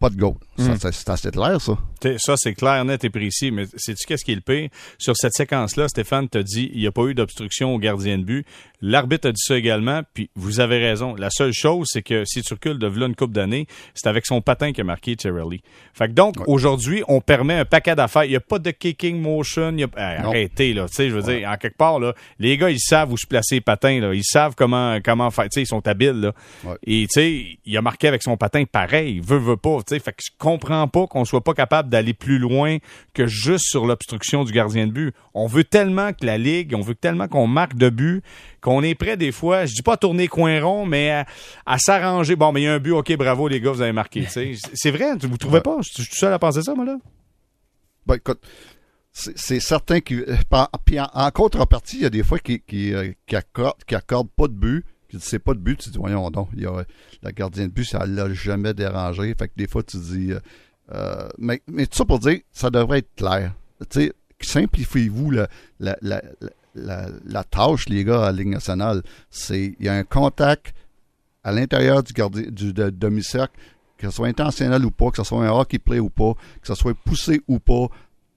[0.00, 0.34] pas de goal.
[0.58, 0.74] Hmm.
[0.76, 1.78] C'est assez clair, ça.
[2.18, 3.50] Ça, c'est clair, net et précis.
[3.50, 4.68] Mais sais-tu qu'est-ce qui est le pire?
[4.98, 8.24] Sur cette séquence-là, Stéphane t'a dit il n'y a pas eu d'obstruction au gardien de
[8.24, 8.46] but.
[8.86, 11.14] L'arbitre a dit ça également, puis vous avez raison.
[11.14, 14.26] La seule chose, c'est que si tu recules de là une coupe d'années, c'est avec
[14.26, 15.62] son patin qui a marqué Cherrelli.
[15.94, 18.24] Fait que donc, aujourd'hui, on permet un paquet d'affaires.
[18.24, 19.74] Il n'y a pas de kicking motion.
[19.78, 19.88] Y a...
[19.96, 20.86] arrêtez, là.
[20.86, 23.26] Tu sais, je veux dire, en quelque part, là, les gars, ils savent où se
[23.26, 24.12] placer les patins, là.
[24.12, 25.44] Ils savent comment, comment faire.
[25.44, 26.34] Tu sais, ils sont habiles, là.
[26.86, 29.18] Et, tu sais, il a marqué avec son patin pareil.
[29.18, 29.78] Veut, veut pas.
[29.86, 32.76] Tu Fait que je comprends pas qu'on soit pas capable d'aller plus loin
[33.14, 35.14] que juste sur l'obstruction du gardien de but.
[35.32, 38.22] On veut tellement que la Ligue, on veut tellement qu'on marque de but,
[38.64, 41.24] qu'on est prêt des fois, je dis pas à tourner coin rond, mais
[41.66, 42.34] à, s'arranger.
[42.34, 44.26] Bon, mais il y a un but, ok, bravo les gars, vous avez marqué.
[44.30, 45.76] c'est vrai, vous trouvez pas?
[45.82, 46.96] Je suis tout seul à penser ça, moi là?
[48.06, 48.40] Ben, écoute,
[49.12, 50.26] c'est certain que.
[50.86, 54.54] Puis en, contrepartie, il y a des fois qui, qui, euh, qui, accordent, pas de
[54.54, 54.86] but.
[55.08, 56.84] Puis c'est pas de but, tu dis, voyons donc, il y a,
[57.22, 59.34] la gardienne de but, ça l'a jamais dérangé.
[59.38, 60.32] Fait que des fois, tu dis.
[60.32, 60.40] Euh,
[60.92, 63.52] euh, mais, mais tout ça pour dire, ça devrait être clair.
[63.90, 65.48] Tu sais, simplifiez-vous la,
[65.80, 66.50] la, la, la,
[67.50, 69.02] tâche, les gars, à la Ligue nationale.
[69.30, 70.74] C'est il y a un contact
[71.42, 73.54] à l'intérieur du, gardien, du demi-cercle,
[73.98, 76.66] que ce soit intentionnel ou pas, que ce soit un hockey play ou pas, que
[76.66, 77.88] ce soit poussé ou pas.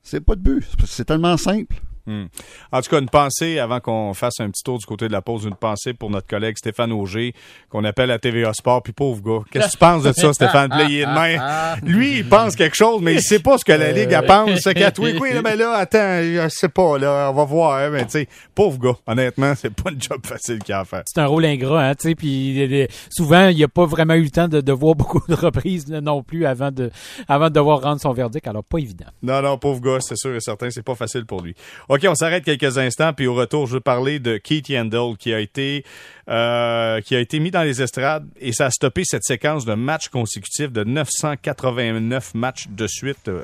[0.03, 0.65] C'est pas de but.
[0.85, 1.75] C'est tellement simple.
[2.07, 2.25] Hmm.
[2.71, 5.21] En tout cas, une pensée, avant qu'on fasse un petit tour du côté de la
[5.21, 7.33] pause, une pensée pour notre collègue Stéphane Auger,
[7.69, 8.81] qu'on appelle à TVA Sport.
[8.81, 10.71] Puis pauvre gars, qu'est-ce que tu penses de ça, Stéphane?
[11.83, 14.59] Lui, il pense quelque chose, mais il sait pas ce que la Ligue pense.
[14.61, 17.77] C'est qu'à oui, mais là, attends, je sais pas, là, on va voir.
[17.77, 20.85] Hein, mais tu sais, pauvre gars, honnêtement, c'est pas un job facile qu'il a à
[20.85, 21.03] faire.
[21.05, 24.29] C'est un rôle ingrat, hein, tu sais, puis souvent, il a pas vraiment eu le
[24.29, 26.89] temps de, de voir beaucoup de reprises non plus avant de,
[27.27, 28.47] avant de devoir rendre son verdict.
[28.47, 29.07] Alors, pas évident.
[29.21, 31.55] Non, non, pauvre gars, c'est sûr et certain, c'est pas facile pour lui.
[31.97, 35.33] OK, on s'arrête quelques instants, puis au retour, je veux parler de Keith Yandel qui
[35.33, 35.83] a été
[36.29, 39.73] euh, qui a été mis dans les estrades et ça a stoppé cette séquence de
[39.73, 43.43] matchs consécutifs de 989 matchs de suite euh,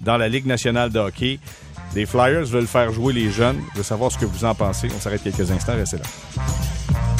[0.00, 1.38] dans la Ligue nationale de hockey.
[1.94, 3.60] Les Flyers veulent faire jouer les jeunes.
[3.74, 4.88] Je veux savoir ce que vous en pensez.
[4.92, 5.76] On s'arrête quelques instants.
[5.76, 7.11] Restez là.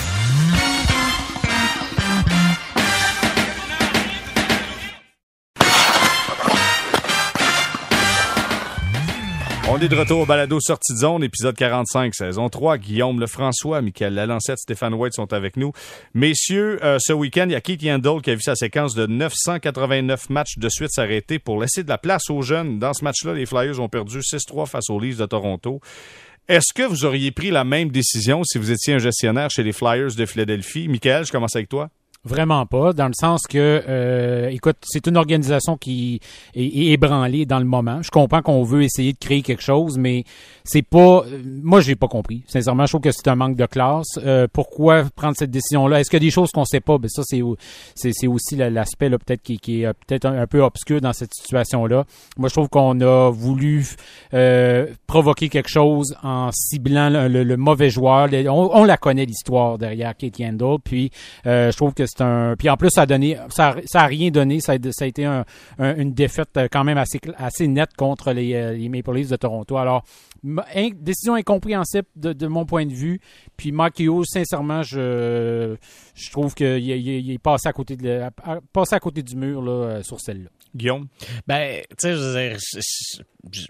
[9.83, 12.79] Est de retour au balado Sortie de zone, épisode 45, saison 3.
[12.79, 15.73] Guillaume Lefrançois, Michael Lalancette, Stéphane White sont avec nous.
[16.15, 19.07] Messieurs, euh, ce week-end, il y a Keith Yandel qui a vu sa séquence de
[19.07, 22.79] 989 matchs de suite s'arrêter pour laisser de la place aux jeunes.
[22.79, 25.81] Dans ce match-là, les Flyers ont perdu 6-3 face aux Leafs de Toronto.
[26.49, 29.73] Est-ce que vous auriez pris la même décision si vous étiez un gestionnaire chez les
[29.73, 30.87] Flyers de Philadelphie?
[30.87, 31.91] Michael, je commence avec toi.
[32.25, 36.21] Vraiment pas, dans le sens que, euh, écoute, c'est une organisation qui
[36.55, 38.01] est, ébranlée dans le moment.
[38.01, 40.23] Je comprends qu'on veut essayer de créer quelque chose, mais
[40.63, 41.25] c'est pas.
[41.45, 42.45] Moi, j'ai pas compris.
[42.47, 44.07] Sincèrement, je trouve que c'est un manque de classe.
[44.19, 45.99] Euh, pourquoi prendre cette décision-là?
[45.99, 46.97] Est-ce qu'il y a des choses qu'on sait pas?
[46.97, 47.43] Ben ça, c'est
[47.97, 52.05] c'est aussi l'aspect là peut-être qui, est euh, peut-être un, peu obscur dans cette situation-là.
[52.39, 53.85] Moi, je trouve qu'on a voulu
[54.33, 58.29] euh, provoquer quelque chose en ciblant le, mauvais joueur.
[58.49, 61.11] On, la connaît l'histoire derrière Kate Yandel, puis
[61.45, 62.55] je trouve que c'est un.
[62.57, 64.61] Puis en plus, ça a donné, ça, ça a rien donné.
[64.61, 65.45] Ça a, ça a été un,
[65.79, 69.37] une défaite euh, quand même assez, assez nette contre les, euh, les Maple Leafs de
[69.37, 69.77] Toronto.
[69.77, 70.05] Alors,
[71.01, 73.21] décision incompréhensible de, de, mon point de vue.
[73.57, 75.77] Puis Makio, sincèrement, je,
[76.15, 78.23] je trouve qu'il il, est passé à côté de
[78.73, 80.51] passé à côté du mur là, euh, sur celle-là.
[80.75, 81.07] Guillaume?
[81.47, 82.57] Ben, tu sais,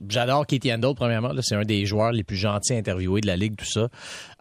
[0.09, 1.33] j'adore Katie Handel, premièrement.
[1.43, 3.89] C'est un des joueurs les plus gentils interviewés de la Ligue, tout ça.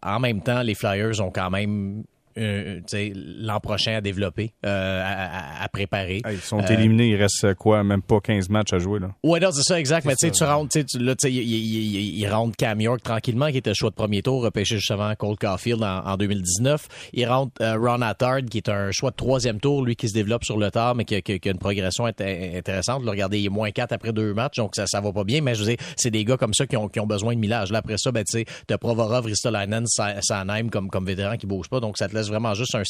[0.04, 2.04] En même temps, les Flyers ont quand même
[2.36, 6.21] l'an prochain à développer, euh, à, préparer.
[6.32, 8.99] ils sont éliminés, il reste quoi, même pas 15 matchs à jouer.
[8.99, 9.09] Là.
[9.23, 10.05] Ouais, non, c'est ça, exact.
[10.05, 13.57] Mais tu sais, tu rentres, tu là, tu sais, il, rentre Cam York tranquillement, qui
[13.57, 16.88] était le choix de premier tour, repêché juste avant Cole Caulfield en, 2019.
[17.13, 20.13] Il rentre euh, Ron Attard, qui est un choix de troisième tour, lui qui se
[20.13, 23.03] développe sur le tard, mais qui, a une progression intéressante.
[23.03, 25.41] Le regarder, il est moins 4 après deux matchs, donc ça, ça va pas bien.
[25.41, 27.39] Mais je veux dire, c'est des gars comme ça qui ont, qui ont besoin de
[27.39, 27.71] millage.
[27.71, 31.69] Là, après ça, ben, tu sais, t'as Provorov, Ristolainen, Sanheim comme, comme vétéran qui bouge
[31.69, 32.84] pas, donc ça te vraiment juste un,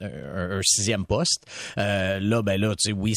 [0.00, 1.44] un, sixième poste.
[1.78, 3.14] Euh, là, ben là, tu sais, oui,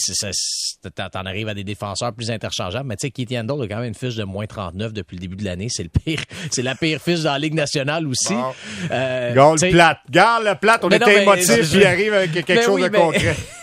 [0.95, 3.89] t'en arrives à des défenseurs plus interchangeables, mais tu sais, Keith Yandel a quand même
[3.89, 5.68] une fiche de moins 39 depuis le début de l'année.
[5.70, 6.20] C'est le pire.
[6.51, 8.36] C'est la pire fiche dans la Ligue nationale aussi.
[8.91, 9.99] Euh, Garde le plate.
[10.10, 10.84] Garde le plate.
[10.84, 13.36] On était émotifs, puis il arrive avec quelque ben chose de concret.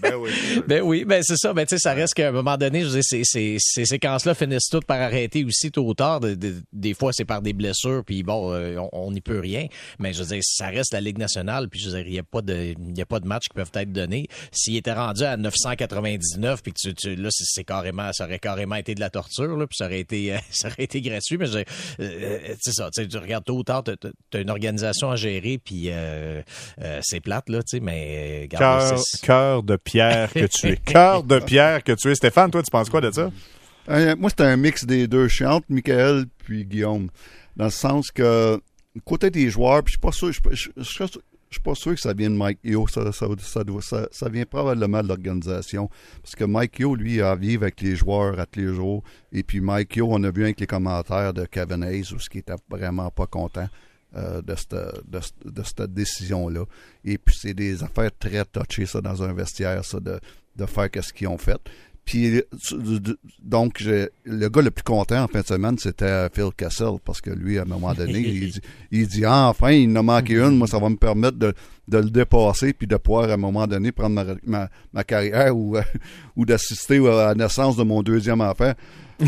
[0.00, 0.30] ben oui.
[0.66, 1.52] Ben oui, ben c'est ça.
[1.52, 4.68] Ben tu sais, ça reste qu'à un moment donné, je veux dire, ces, séquences-là finissent
[4.70, 6.20] toutes par arrêter aussi tôt ou tard.
[6.20, 9.66] des fois, c'est par des blessures, puis bon, euh, on n'y peut rien.
[9.98, 12.18] Mais je veux dire, ça reste la Ligue nationale, puis je veux dire, il n'y
[12.18, 14.28] a pas de, il a pas de matchs qui peuvent être donnés.
[14.52, 18.76] S'il était rendu à 999, puis que tu, tu là, c'est carrément, ça aurait carrément
[18.76, 21.38] été de la torture, là, puis ça aurait été, ça aurait été gratuit.
[21.38, 21.64] Mais euh,
[22.00, 23.92] euh, c'est ça, tu regardes tôt ou tard, tu
[24.34, 26.42] as une organisation à gérer, puis euh,
[27.02, 28.48] c'est plate là, tu sais, mais
[29.22, 32.14] cœur de pierre que tu es, cœur de pierre que tu es.
[32.14, 33.30] Stéphane, toi, tu penses quoi de ça?
[34.16, 35.28] moi, c'est un mix des deux.
[35.28, 37.08] Je suis entre Michael puis Guillaume.
[37.56, 38.60] Dans le sens que,
[39.04, 40.40] côté des joueurs, puis je suis pas sûr, je,
[40.76, 41.04] je,
[41.50, 42.86] je suis pas sûr que ça vient de Mike Yo.
[42.86, 43.26] Ça, ça,
[43.80, 45.90] ça, ça, vient probablement de l'organisation.
[46.22, 49.02] Parce que Mike Yo, lui, a vécu avec les joueurs à tous les jours.
[49.32, 52.30] Et puis Mike Yo, on a vu avec les commentaires de Kevin Hayes, où ce
[52.30, 53.68] qui était vraiment pas content
[54.16, 56.64] euh, de cette, de, cette décision-là.
[57.04, 60.18] Et puis c'est des affaires très touchées, ça, dans un vestiaire, ça, de,
[60.56, 61.60] de faire ce qu'ils ont fait.
[62.04, 62.42] Puis,
[63.40, 67.30] donc, le gars le plus content en fin de semaine, c'était Phil Kessel, parce que
[67.30, 70.34] lui, à un moment donné, il, dit, il dit ah, enfin, il en a manqué
[70.34, 71.54] une, moi, ça va me permettre de,
[71.88, 75.76] le dépasser, puis de pouvoir, à un moment donné, prendre ma, carrière ou,
[76.36, 78.72] ou d'assister à la naissance de mon deuxième enfant.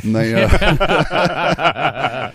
[0.05, 0.49] Mais, euh,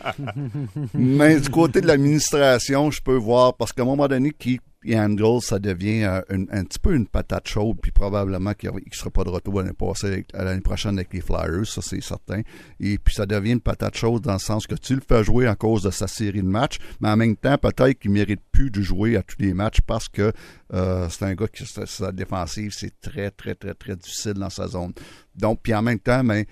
[0.94, 4.60] mais du côté de l'administration, je peux voir, parce qu'à un moment donné, qui
[4.96, 9.10] handle, ça devient euh, un petit peu une patate chaude, puis probablement qu'il ne sera
[9.10, 12.42] pas de retour l'année prochaine avec les Flyers, ça c'est certain.
[12.80, 15.48] Et puis ça devient une patate chaude dans le sens que tu le fais jouer
[15.48, 18.42] à cause de sa série de matchs, mais en même temps, peut-être qu'il ne mérite
[18.52, 20.32] plus de jouer à tous les matchs parce que
[20.74, 24.68] euh, c'est un gars qui, sa défensive, c'est très, très, très, très difficile dans sa
[24.68, 24.94] zone.
[25.36, 26.48] Donc, puis en même temps, mais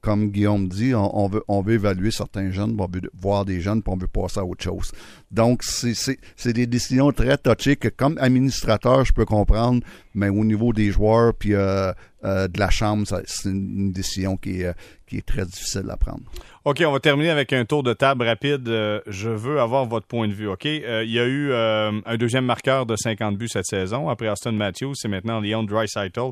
[0.00, 3.98] comme Guillaume dit, on, veut, évaluer certains jeunes, on veut voir des jeunes, puis on
[3.98, 4.92] veut passer à autre chose.
[5.30, 9.82] Donc, c'est des décisions très touchées que, comme administrateur, je peux comprendre,
[10.14, 11.92] mais au niveau des joueurs, puis euh,
[12.22, 14.72] euh, de la chambre, c'est une décision qui est, euh,
[15.06, 16.20] qui est très difficile à prendre.
[16.66, 18.68] OK, on va terminer avec un tour de table rapide.
[18.68, 20.46] Euh, je veux avoir votre point de vue.
[20.46, 24.10] OK, il y a eu un deuxième marqueur de 50 buts cette saison.
[24.10, 26.30] Après Austin Matthews, c'est maintenant Leon Draisaitl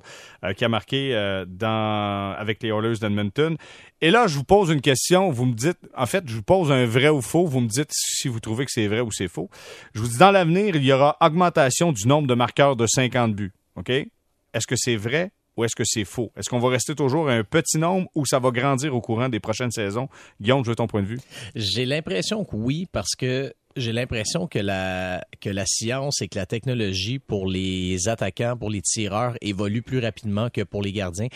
[0.57, 3.57] qui a marqué dans, avec les Oilers d'Edmonton.
[4.03, 5.31] Et là, je vous pose une question.
[5.31, 7.47] Vous me dites, en fait, je vous pose un vrai ou faux.
[7.47, 9.49] Vous me dites si vous trouvez que c'est vrai ou c'est faux.
[9.95, 13.35] Je vous dis, dans l'avenir, il y aura augmentation du nombre de marqueurs de 50
[13.35, 13.53] buts.
[13.77, 13.89] OK?
[13.89, 16.31] Est-ce que c'est vrai ou est-ce que c'est faux?
[16.37, 19.29] Est-ce qu'on va rester toujours à un petit nombre ou ça va grandir au courant
[19.29, 20.09] des prochaines saisons?
[20.41, 21.19] Guillaume, je veux ton point de vue.
[21.57, 26.39] J'ai l'impression que oui, parce que j'ai l'impression que la, que la science et que
[26.39, 31.29] la technologie pour les attaquants, pour les tireurs, évolue plus rapidement que pour les gardiens.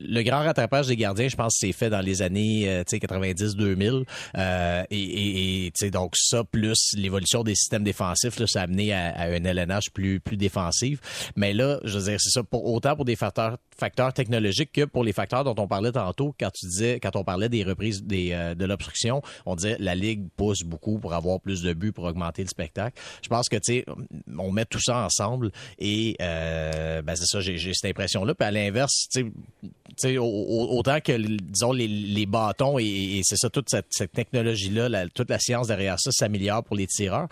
[0.00, 3.84] Le grand rattrapage des gardiens, je pense, c'est fait dans les années 90-2000.
[3.84, 4.04] Euh,
[4.38, 9.10] euh, et, et, donc ça, plus l'évolution des systèmes défensifs, là, ça a amené à,
[9.10, 11.32] à, un LNH plus, plus défensif.
[11.36, 14.84] Mais là, je veux dire, c'est ça, pour, autant pour des facteurs, facteurs technologiques que
[14.84, 18.02] pour les facteurs dont on parlait tantôt, quand tu disais, quand on parlait des reprises
[18.02, 21.92] des, euh, de l'obstruction, on disait la Ligue pousse beaucoup pour avoir plus de buts
[21.92, 23.00] pour augmenter le spectacle.
[23.22, 23.84] Je pense que, tu sais,
[24.38, 28.34] on met tout ça ensemble et, euh, ben c'est ça, j'ai cette impression-là.
[28.34, 29.32] Puis à l'inverse, tu
[29.96, 35.68] sais, autant que, disons, les, bâtons et, c'est ça, toute cette, technologie-là, toute la science
[35.68, 37.28] derrière ça s'améliore pour les tireurs.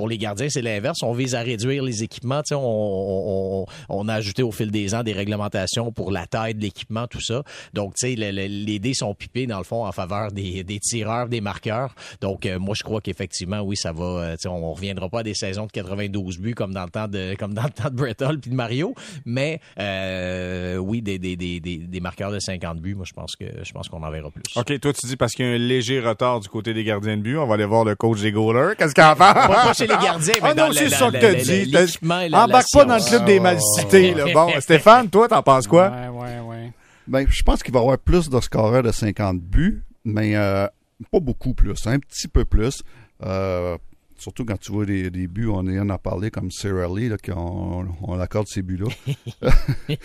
[0.00, 1.02] Pour les gardiens, c'est l'inverse.
[1.02, 2.40] On vise à réduire les équipements.
[2.52, 7.06] On, on, a ajouté au fil des ans des réglementations pour la taille de l'équipement,
[7.06, 7.42] tout ça.
[7.74, 11.42] Donc, tu sais, les dés sont pipés, dans le fond, en faveur des, tireurs, des
[11.42, 11.94] marqueurs.
[12.22, 14.04] Donc, euh, moi, je crois qu'effectivement, oui, ça va.
[14.04, 17.06] Euh, on, on reviendra pas à des saisons de 92 buts comme dans le temps
[17.06, 18.94] de comme dans le temps de Brett Hall puis de Mario.
[19.26, 23.44] Mais euh, oui, des, des, des, des, marqueurs de 50 buts, moi, je pense que
[23.62, 24.44] je pense qu'on en verra plus.
[24.56, 27.18] OK, toi, tu dis parce qu'il y a un léger retard du côté des gardiens
[27.18, 27.36] de but.
[27.36, 28.76] On va aller voir le coach des goalers.
[28.78, 29.89] Qu'est-ce qu'il en fait?
[29.90, 32.32] Les gardiens, mais ah non, c'est ça que t'as dit.
[32.32, 34.14] Embarque pas dans le club des mal cités.
[34.32, 35.90] Bon, Stéphane, toi, t'en penses quoi?
[35.90, 36.72] Ouais, ouais, ouais.
[37.10, 40.68] Ben, je pense qu'il va y avoir plus de scoreurs de 50 buts, mais euh,
[41.10, 42.84] pas beaucoup plus, un petit peu plus.
[43.24, 43.76] Euh,
[44.16, 47.16] surtout quand tu vois des, des buts, on en a parlé comme Sarah Lee, là,
[47.16, 48.86] qu'on on accorde ces buts-là.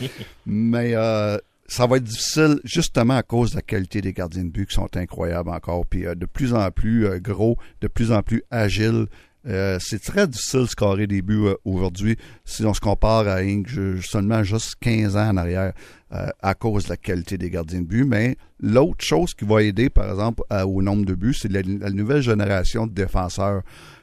[0.47, 4.49] mais euh, ça va être difficile justement à cause de la qualité des gardiens de
[4.49, 5.86] but qui sont incroyables encore.
[5.86, 9.05] Puis de plus en plus gros, de plus en plus agiles.
[9.47, 13.37] Euh, c'est très difficile de scorer des buts euh, aujourd'hui si on se compare à
[13.37, 13.67] Inc.
[14.01, 15.73] seulement juste 15 ans en arrière
[16.13, 18.05] euh, à cause de la qualité des gardiens de but.
[18.05, 22.21] Mais l'autre chose qui va aider, par exemple, au nombre de buts, c'est la, nouvelle
[22.21, 23.61] génération de défenseurs.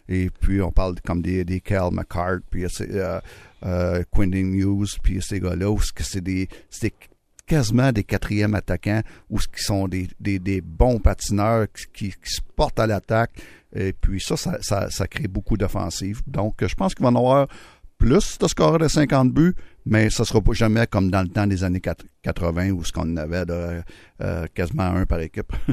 [0.09, 2.65] Et puis on parle comme des, Cal McCart, puis
[3.61, 6.49] Quentin News, puis ces gars-là, c'est des,
[7.47, 12.87] quasiment des quatrièmes attaquants ou qui sont des, bons patineurs qui, qui se portent à
[12.87, 13.43] l'attaque
[13.75, 16.21] et puis ça, ça, ça, crée beaucoup d'offensives.
[16.27, 17.49] Donc, je pense qu'il va en avoir
[17.97, 19.55] plus de score de 50 buts,
[19.85, 21.81] mais ça ne sera pas jamais comme dans le temps des années
[22.23, 23.83] 80 où ce qu'on avait de,
[24.21, 25.53] euh, quasiment un par équipe.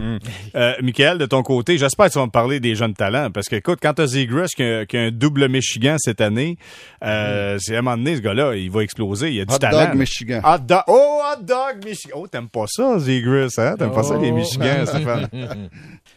[0.56, 3.48] Euh, Michael, de ton côté, j'espère que tu vas me parler des jeunes talents parce
[3.48, 6.58] que écoute, quand tu as Zegras qui, qui, a un double Michigan cette année,
[7.04, 7.60] euh, hmm.
[7.60, 9.32] c'est à un moment donné, ce gars-là, il va exploser.
[9.32, 9.90] Il a du hot talent.
[9.90, 10.42] Dog Michigan.
[10.44, 10.84] Hot dog.
[10.88, 12.16] Oh, hot dog Michigan.
[12.16, 13.76] Oh, t'aimes pas ça, Zegras, hein?
[13.78, 14.36] T'aimes pas ça, les oh.
[14.36, 15.28] Michigans, Stéphane?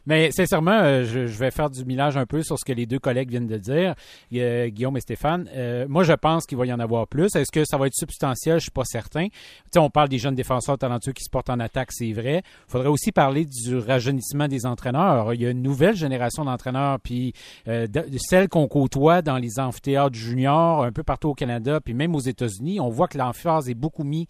[0.07, 2.87] Mais sincèrement, euh, je, je, vais faire du millage un peu sur ce que les
[2.87, 3.95] deux collègues viennent de dire,
[4.31, 5.49] Guillaume et Stéphane.
[5.55, 7.35] Euh, moi, je pense qu'il va y en avoir plus.
[7.37, 8.57] Est-ce que ça va être substantiel?
[8.57, 9.29] Je suis pas certain.
[9.71, 12.43] sais, on parle des jeunes défenseurs talentueux qui se portent en attaque, c'est vrai.
[12.69, 15.35] Il faudrait aussi parler du rajeunissement des entraîneurs.
[15.35, 17.33] Il y a une nouvelle génération d'entraîneurs, puis
[17.69, 21.95] euh, de, celles qu'on côtoie dans les amphithéâtres juniors, un peu partout au Canada, puis
[21.95, 22.81] même aux États-Unis.
[22.81, 24.27] On voit que l'emphase est beaucoup mis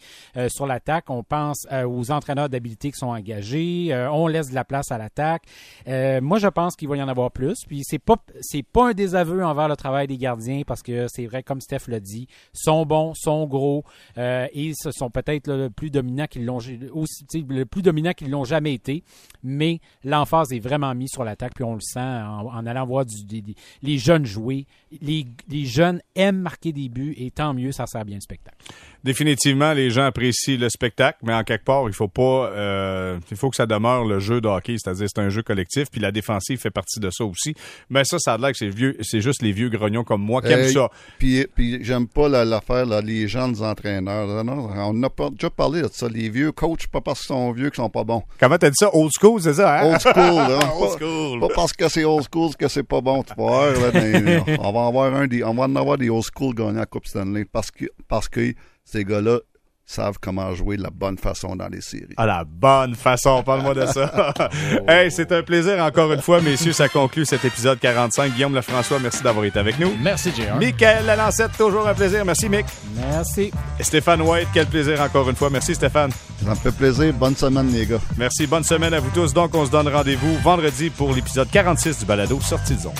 [0.48, 1.08] sur l'attaque.
[1.08, 3.94] On pense aux entraîneurs d'habilité qui sont engagés.
[4.12, 5.42] on laisse de la place à l'attaque.
[5.88, 7.64] Euh, moi, je pense qu'il va y en avoir plus.
[7.66, 11.26] Puis c'est pas c'est pas un désaveu envers le travail des gardiens parce que c'est
[11.26, 13.84] vrai, comme Steph l'a dit, sont bons, sont gros
[14.18, 16.58] euh, et ce sont peut-être le plus dominants qu'ils l'ont
[16.92, 19.04] aussi le plus dominant qu'ils l'ont jamais été.
[19.42, 23.04] Mais l'emphase est vraiment mise sur l'attaque puis on le sent en, allant voir
[23.82, 24.66] les jeunes jouer.
[25.00, 28.56] Les, les jeunes aiment marquer des buts et tant mieux, ça sert bien le spectacle
[29.04, 33.36] définitivement, les gens apprécient le spectacle, mais en quelque part, il faut pas, euh, il
[33.36, 36.12] faut que ça demeure le jeu de hockey, c'est-à-dire c'est un jeu collectif, puis la
[36.12, 37.54] défensive fait partie de ça aussi.
[37.90, 40.42] Mais ça, ça a l'air que c'est vieux, c'est juste les vieux grognons comme moi
[40.42, 40.88] qui aiment ça.
[41.18, 44.28] Puis, puis j'aime pas l'affaire là, les jeunes entraîneurs.
[44.46, 47.70] on a pas, déjà parlé de ça, les vieux coachs, pas parce qu'ils sont vieux
[47.70, 48.22] qu'ils sont pas bons.
[48.38, 49.92] Comment t'as dit ça, old school, c'est ça hein?
[49.92, 50.70] Old school, hein?
[50.80, 51.40] old school.
[51.40, 53.72] Pas, parce que c'est old school que c'est pas bon, tu vois.
[54.58, 57.06] on va avoir un des, on va en avoir des old school gagnants à Coupe
[57.06, 58.54] Stanley parce que parce que
[58.84, 59.38] ces gars-là
[59.92, 62.14] savent comment jouer de la bonne façon dans les séries.
[62.16, 64.32] À la bonne façon, parle-moi de ça.
[64.88, 68.32] hey, c'est un plaisir encore une fois, messieurs, ça conclut cet épisode 45.
[68.32, 69.92] Guillaume Lefrançois, merci d'avoir été avec nous.
[70.00, 70.56] Merci, J.R.
[70.56, 72.24] Michael Lalancette, toujours un plaisir.
[72.24, 72.66] Merci, Mick.
[72.94, 73.52] Merci.
[73.78, 75.50] Et Stéphane White, quel plaisir encore une fois.
[75.50, 76.10] Merci, Stéphane.
[76.42, 77.12] Ça me fait plaisir.
[77.12, 78.00] Bonne semaine, les gars.
[78.16, 79.32] Merci, bonne semaine à vous tous.
[79.32, 82.92] Donc, on se donne rendez-vous vendredi pour l'épisode 46 du balado Sortie de zone.